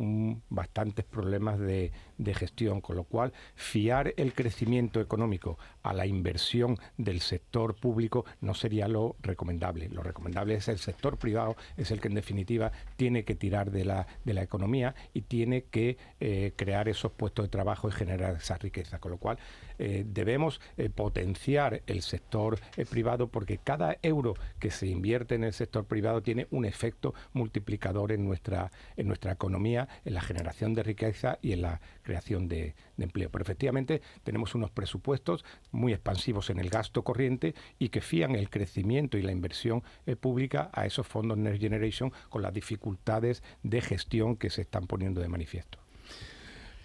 bastantes 0.49 1.05
problemas 1.05 1.59
de, 1.59 1.93
de 2.17 2.33
gestión, 2.33 2.81
con 2.81 2.97
lo 2.97 3.05
cual 3.05 3.26
fiar 3.55 4.13
el 4.17 4.33
crecimiento 4.33 4.99
económico 4.99 5.57
a 5.83 5.93
la 5.93 6.05
inversión 6.05 6.77
del 6.97 7.21
sector 7.21 7.75
público 7.75 8.25
no 8.41 8.53
sería 8.53 8.87
lo 8.87 9.15
recomendable. 9.21 9.89
Lo 9.89 10.03
recomendable 10.03 10.55
es 10.55 10.67
el 10.67 10.79
sector 10.79 11.17
privado, 11.17 11.55
es 11.77 11.91
el 11.91 12.01
que 12.01 12.07
en 12.07 12.15
definitiva 12.15 12.71
tiene 12.95 13.23
que 13.23 13.35
tirar 13.35 13.71
de 13.71 13.85
la, 13.85 14.07
de 14.23 14.33
la 14.33 14.43
economía 14.43 14.95
y 15.13 15.21
tiene 15.21 15.63
que 15.63 15.97
eh, 16.19 16.53
crear 16.55 16.89
esos 16.89 17.11
puestos 17.11 17.45
de 17.45 17.49
trabajo 17.49 17.87
y 17.87 17.91
generar 17.91 18.35
esa 18.35 18.57
riqueza. 18.57 18.99
Con 18.99 19.11
lo 19.11 19.17
cual 19.17 19.37
eh, 19.79 20.03
debemos 20.05 20.61
eh, 20.77 20.89
potenciar 20.89 21.81
el 21.87 22.01
sector 22.01 22.59
privado 22.89 23.27
porque 23.27 23.57
cada 23.57 23.97
euro 24.01 24.35
que 24.59 24.71
se 24.71 24.87
invierte 24.87 25.35
en 25.35 25.43
el 25.43 25.53
sector 25.53 25.85
privado 25.85 26.21
tiene 26.21 26.47
un 26.51 26.65
efecto 26.65 27.13
multiplicador 27.33 28.11
en 28.11 28.25
nuestra, 28.25 28.71
en 28.95 29.07
nuestra 29.07 29.31
economía, 29.31 29.87
en 30.05 30.13
la 30.13 30.21
generación 30.21 30.73
de 30.73 30.83
riqueza 30.83 31.39
y 31.41 31.53
en 31.53 31.61
la 31.61 31.81
creación 32.03 32.47
de, 32.47 32.75
de 32.97 33.03
empleo. 33.03 33.29
Pero 33.29 33.43
efectivamente 33.43 34.01
tenemos 34.23 34.55
unos 34.55 34.71
presupuestos 34.71 35.45
muy 35.71 35.93
expansivos 35.93 36.49
en 36.49 36.59
el 36.59 36.69
gasto 36.69 37.03
corriente 37.03 37.55
y 37.79 37.89
que 37.89 38.01
fían 38.01 38.35
el 38.35 38.49
crecimiento 38.49 39.17
y 39.17 39.21
la 39.21 39.31
inversión 39.31 39.83
eh, 40.05 40.15
pública 40.15 40.69
a 40.73 40.85
esos 40.85 41.07
fondos 41.07 41.37
Next 41.37 41.61
Generation 41.61 42.11
con 42.29 42.41
las 42.41 42.53
dificultades 42.53 43.43
de 43.63 43.81
gestión 43.81 44.35
que 44.35 44.49
se 44.49 44.61
están 44.61 44.87
poniendo 44.87 45.21
de 45.21 45.29
manifiesto. 45.29 45.79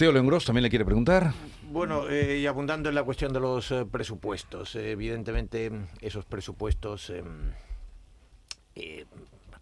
Teo 0.03 0.11
Lengros 0.11 0.45
también 0.45 0.65
le 0.65 0.69
quiere 0.69 0.85
preguntar. 0.85 1.33
Bueno, 1.71 2.09
eh, 2.09 2.39
y 2.39 2.47
abundando 2.47 2.89
en 2.89 2.97
la 2.97 3.05
cuestión 3.05 3.33
de 3.33 3.39
los 3.39 3.71
eh, 3.71 3.87
presupuestos, 3.89 4.75
evidentemente 4.75 5.71
esos 6.01 6.25
presupuestos 6.25 7.11
em, 7.11 7.53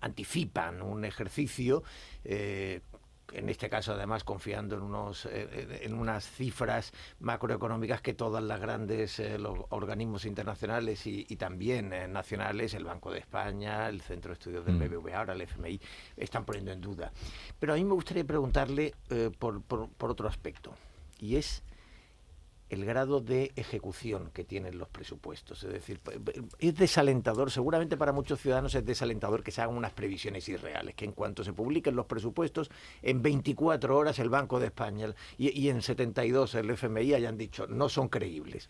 anticipan 0.00 0.80
un 0.80 1.04
ejercicio 1.04 1.82
en 3.32 3.48
este 3.48 3.68
caso 3.68 3.92
además 3.92 4.24
confiando 4.24 4.76
en 4.76 4.82
unos 4.82 5.26
eh, 5.26 5.48
eh, 5.52 5.80
en 5.82 5.94
unas 5.94 6.28
cifras 6.28 6.92
macroeconómicas 7.20 8.00
que 8.00 8.14
todas 8.14 8.42
las 8.42 8.60
grandes 8.60 9.18
eh, 9.18 9.38
los 9.38 9.58
organismos 9.70 10.24
internacionales 10.24 11.06
y, 11.06 11.24
también 11.36 11.90
nacionales 12.12 12.74
el 12.74 12.84
Banco 12.84 13.10
de 13.10 13.20
España 13.20 13.88
el 13.88 14.02
Centro 14.02 14.30
de 14.30 14.34
Estudios 14.34 14.66
del 14.66 14.74
mm. 14.74 14.78
BBVA 14.78 15.18
ahora 15.18 15.32
el 15.32 15.40
FMI 15.40 15.80
están 16.16 16.44
poniendo 16.44 16.72
en 16.72 16.80
duda 16.80 17.12
pero 17.58 17.72
a 17.72 17.76
mí 17.76 17.84
me 17.84 17.94
gustaría 17.94 18.24
preguntarle 18.24 18.94
por, 19.38 19.62
por 19.62 20.10
otro 20.10 20.28
aspecto 20.28 20.74
y 21.18 21.36
es 21.36 21.62
el 22.70 22.84
grado 22.84 23.20
de 23.20 23.52
ejecución 23.56 24.30
que 24.32 24.44
tienen 24.44 24.78
los 24.78 24.88
presupuestos. 24.88 25.64
Es 25.64 25.72
decir, 25.72 26.00
es 26.58 26.74
desalentador, 26.76 27.50
seguramente 27.50 27.96
para 27.96 28.12
muchos 28.12 28.40
ciudadanos 28.40 28.74
es 28.74 28.84
desalentador 28.84 29.42
que 29.42 29.50
se 29.50 29.60
hagan 29.60 29.76
unas 29.76 29.92
previsiones 29.92 30.48
irreales, 30.48 30.94
que 30.94 31.04
en 31.04 31.12
cuanto 31.12 31.44
se 31.44 31.52
publiquen 31.52 31.96
los 31.96 32.06
presupuestos, 32.06 32.70
en 33.02 33.22
24 33.22 33.96
horas 33.96 34.18
el 34.18 34.28
Banco 34.28 34.60
de 34.60 34.66
España 34.66 34.90
y, 35.38 35.68
en 35.68 35.82
72 35.82 36.54
el 36.54 36.70
FMI 36.70 37.14
hayan 37.14 37.36
dicho 37.36 37.66
no 37.66 37.88
son 37.88 38.08
creíbles. 38.08 38.68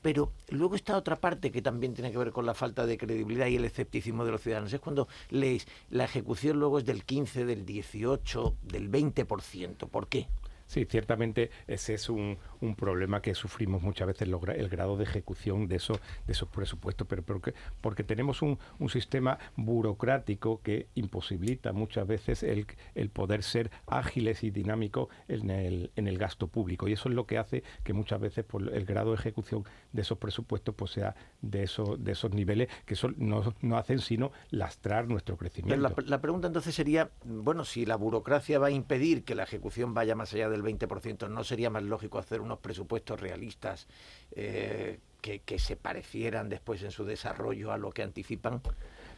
Pero 0.00 0.32
luego 0.48 0.74
está 0.74 0.96
otra 0.96 1.16
parte 1.16 1.52
que 1.52 1.62
también 1.62 1.94
tiene 1.94 2.10
que 2.10 2.18
ver 2.18 2.32
con 2.32 2.46
la 2.46 2.54
falta 2.54 2.86
de 2.86 2.98
credibilidad 2.98 3.46
y 3.46 3.56
el 3.56 3.64
escepticismo 3.64 4.24
de 4.24 4.32
los 4.32 4.42
ciudadanos. 4.42 4.72
Es 4.72 4.80
cuando 4.80 5.08
leéis, 5.30 5.66
la 5.90 6.04
ejecución 6.04 6.58
luego 6.58 6.78
es 6.78 6.84
del 6.84 7.04
15, 7.04 7.44
del 7.44 7.64
18, 7.66 8.56
del 8.62 8.90
20%. 8.90 9.88
¿Por 9.88 10.08
qué? 10.08 10.28
Sí, 10.72 10.86
ciertamente 10.86 11.50
ese 11.66 11.92
es 11.92 12.08
un, 12.08 12.38
un 12.62 12.74
problema 12.76 13.20
que 13.20 13.34
sufrimos 13.34 13.82
muchas 13.82 14.06
veces, 14.06 14.26
el 14.26 14.68
grado 14.70 14.96
de 14.96 15.04
ejecución 15.04 15.68
de, 15.68 15.76
eso, 15.76 16.00
de 16.26 16.32
esos 16.32 16.48
presupuestos, 16.48 17.06
pero 17.06 17.22
porque, 17.22 17.52
porque 17.82 18.04
tenemos 18.04 18.40
un, 18.40 18.58
un, 18.78 18.88
sistema 18.88 19.38
burocrático 19.54 20.62
que 20.62 20.86
imposibilita 20.94 21.74
muchas 21.74 22.06
veces 22.06 22.42
el, 22.42 22.66
el 22.94 23.10
poder 23.10 23.42
ser 23.42 23.70
ágiles 23.86 24.44
y 24.44 24.50
dinámicos 24.50 25.08
en 25.28 25.50
el, 25.50 25.90
en 25.94 26.06
el 26.06 26.16
gasto 26.16 26.46
público. 26.46 26.88
Y 26.88 26.94
eso 26.94 27.10
es 27.10 27.14
lo 27.16 27.26
que 27.26 27.36
hace 27.36 27.62
que 27.84 27.92
muchas 27.92 28.18
veces 28.18 28.42
por 28.42 28.74
el 28.74 28.86
grado 28.86 29.10
de 29.10 29.16
ejecución 29.16 29.64
de 29.92 30.00
esos 30.00 30.16
presupuestos 30.16 30.74
pues 30.74 30.92
sea 30.92 31.14
de, 31.42 31.64
eso, 31.64 31.98
de 31.98 32.12
esos 32.12 32.32
niveles 32.32 32.70
que 32.86 32.96
son, 32.96 33.14
no, 33.18 33.54
no 33.60 33.76
hacen 33.76 33.98
sino 33.98 34.32
lastrar 34.48 35.06
nuestro 35.06 35.36
crecimiento. 35.36 35.76
la, 35.82 35.94
la 36.06 36.22
pregunta 36.22 36.46
entonces 36.46 36.74
sería, 36.74 37.10
bueno, 37.26 37.66
si 37.66 37.84
la 37.84 37.96
burocracia 37.96 38.58
va 38.58 38.68
a 38.68 38.70
impedir 38.70 39.22
que 39.24 39.34
la 39.34 39.42
ejecución 39.42 39.92
vaya 39.92 40.14
más 40.14 40.32
allá 40.32 40.48
del 40.48 40.61
20%, 40.62 41.28
¿no 41.28 41.44
sería 41.44 41.70
más 41.70 41.82
lógico 41.82 42.18
hacer 42.18 42.40
unos 42.40 42.58
presupuestos 42.58 43.20
realistas 43.20 43.86
eh, 44.32 44.98
que, 45.20 45.40
que 45.40 45.58
se 45.58 45.76
parecieran 45.76 46.48
después 46.48 46.82
en 46.82 46.90
su 46.90 47.04
desarrollo 47.04 47.72
a 47.72 47.78
lo 47.78 47.90
que 47.90 48.02
anticipan? 48.02 48.60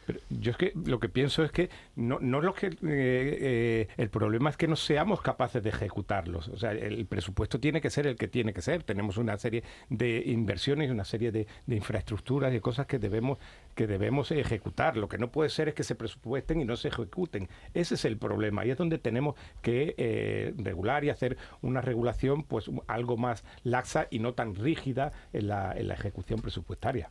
Pero 0.05 0.19
yo 0.29 0.51
es 0.51 0.57
que 0.57 0.73
lo 0.85 0.99
que 0.99 1.09
pienso 1.09 1.43
es 1.43 1.51
que 1.51 1.69
no, 1.95 2.19
no 2.19 2.41
lo 2.41 2.53
que 2.53 2.67
eh, 2.67 2.75
eh, 2.83 3.87
el 3.97 4.09
problema 4.09 4.49
es 4.49 4.57
que 4.57 4.67
no 4.67 4.75
seamos 4.75 5.21
capaces 5.21 5.63
de 5.63 5.69
ejecutarlos. 5.69 6.47
O 6.49 6.57
sea, 6.57 6.71
el 6.71 7.05
presupuesto 7.05 7.59
tiene 7.59 7.81
que 7.81 7.89
ser 7.89 8.07
el 8.07 8.15
que 8.15 8.27
tiene 8.27 8.53
que 8.53 8.61
ser. 8.61 8.83
Tenemos 8.83 9.17
una 9.17 9.37
serie 9.37 9.63
de 9.89 10.23
inversiones, 10.27 10.91
una 10.91 11.05
serie 11.05 11.31
de, 11.31 11.47
de 11.65 11.75
infraestructuras 11.75 12.53
y 12.53 12.59
cosas 12.59 12.85
que 12.85 12.99
debemos 12.99 13.39
que 13.75 13.87
debemos 13.87 14.31
ejecutar. 14.31 14.97
Lo 14.97 15.07
que 15.07 15.17
no 15.17 15.29
puede 15.29 15.49
ser 15.49 15.69
es 15.69 15.75
que 15.75 15.83
se 15.83 15.95
presupuesten 15.95 16.61
y 16.61 16.65
no 16.65 16.75
se 16.75 16.87
ejecuten. 16.87 17.49
Ese 17.73 17.95
es 17.95 18.05
el 18.05 18.17
problema. 18.17 18.63
Ahí 18.63 18.71
es 18.71 18.77
donde 18.77 18.97
tenemos 18.97 19.35
que 19.61 19.93
eh, 19.97 20.53
regular 20.57 21.03
y 21.03 21.09
hacer 21.09 21.37
una 21.61 21.81
regulación 21.81 22.43
pues 22.43 22.71
algo 22.87 23.17
más 23.17 23.43
laxa 23.63 24.07
y 24.09 24.19
no 24.19 24.33
tan 24.33 24.55
rígida 24.55 25.11
en 25.33 25.47
la, 25.49 25.73
en 25.73 25.87
la 25.87 25.93
ejecución 25.93 26.41
presupuestaria. 26.41 27.09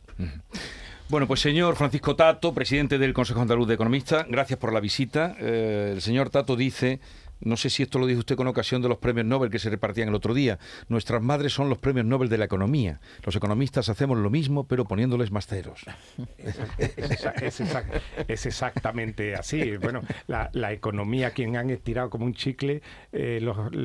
Bueno, 1.07 1.27
pues 1.27 1.39
señor 1.39 1.75
Francisco 1.75 2.15
Tato, 2.15 2.53
presidente 2.53 2.97
del 2.97 3.13
Consejo 3.13 3.41
Andaluz 3.41 3.67
de 3.67 3.75
Economistas, 3.75 4.25
gracias 4.27 4.57
por 4.57 4.73
la 4.73 4.79
visita. 4.79 5.35
Eh, 5.39 5.91
el 5.93 6.01
señor 6.01 6.31
Tato 6.31 6.55
dice 6.55 6.99
no 7.41 7.57
sé 7.57 7.69
si 7.69 7.83
esto 7.83 7.99
lo 7.99 8.07
dijo 8.07 8.19
usted 8.19 8.35
con 8.35 8.47
ocasión 8.47 8.81
de 8.81 8.89
los 8.89 8.97
premios 8.97 9.25
Nobel 9.25 9.49
que 9.49 9.59
se 9.59 9.69
repartían 9.69 10.09
el 10.09 10.15
otro 10.15 10.33
día, 10.33 10.59
nuestras 10.87 11.21
madres 11.21 11.53
son 11.53 11.69
los 11.69 11.77
premios 11.77 12.05
Nobel 12.05 12.29
de 12.29 12.37
la 12.37 12.45
economía. 12.45 12.99
Los 13.23 13.35
economistas 13.35 13.89
hacemos 13.89 14.17
lo 14.17 14.29
mismo, 14.29 14.65
pero 14.67 14.85
poniéndoles 14.85 15.31
más 15.31 15.47
ceros. 15.47 15.85
Es, 18.27 18.45
exactamente 18.45 19.35
así. 19.35 19.77
Bueno, 19.77 20.01
la, 20.27 20.71
economía, 20.71 21.31
quien 21.31 21.55
han 21.57 21.69
estirado 21.69 22.09
como 22.09 22.25
un 22.25 22.33
chicle, 22.33 22.81
eh, 23.11 23.41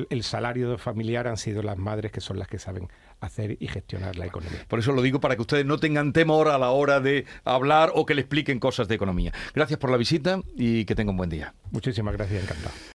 el 0.09 0.23
salario 0.23 0.77
familiar 0.77 1.27
han 1.27 1.37
sido 1.37 1.61
las 1.61 1.77
madres 1.77 2.11
que 2.11 2.21
son 2.21 2.39
las 2.39 2.47
que 2.47 2.59
saben 2.59 2.89
hacer 3.21 3.57
y 3.59 3.67
gestionar 3.67 4.17
la 4.17 4.25
economía. 4.25 4.65
Por 4.67 4.79
eso 4.79 4.91
lo 4.91 5.01
digo 5.01 5.19
para 5.19 5.35
que 5.35 5.41
ustedes 5.41 5.65
no 5.65 5.77
tengan 5.77 6.11
temor 6.11 6.49
a 6.49 6.57
la 6.57 6.71
hora 6.71 6.99
de 6.99 7.25
hablar 7.45 7.91
o 7.93 8.05
que 8.05 8.15
le 8.15 8.21
expliquen 8.21 8.59
cosas 8.59 8.87
de 8.87 8.95
economía. 8.95 9.31
Gracias 9.53 9.79
por 9.79 9.91
la 9.91 9.97
visita 9.97 10.41
y 10.55 10.85
que 10.85 10.95
tenga 10.95 11.11
un 11.11 11.17
buen 11.17 11.29
día. 11.29 11.53
Muchísimas 11.71 12.15
gracias, 12.15 12.43
encantado. 12.43 12.73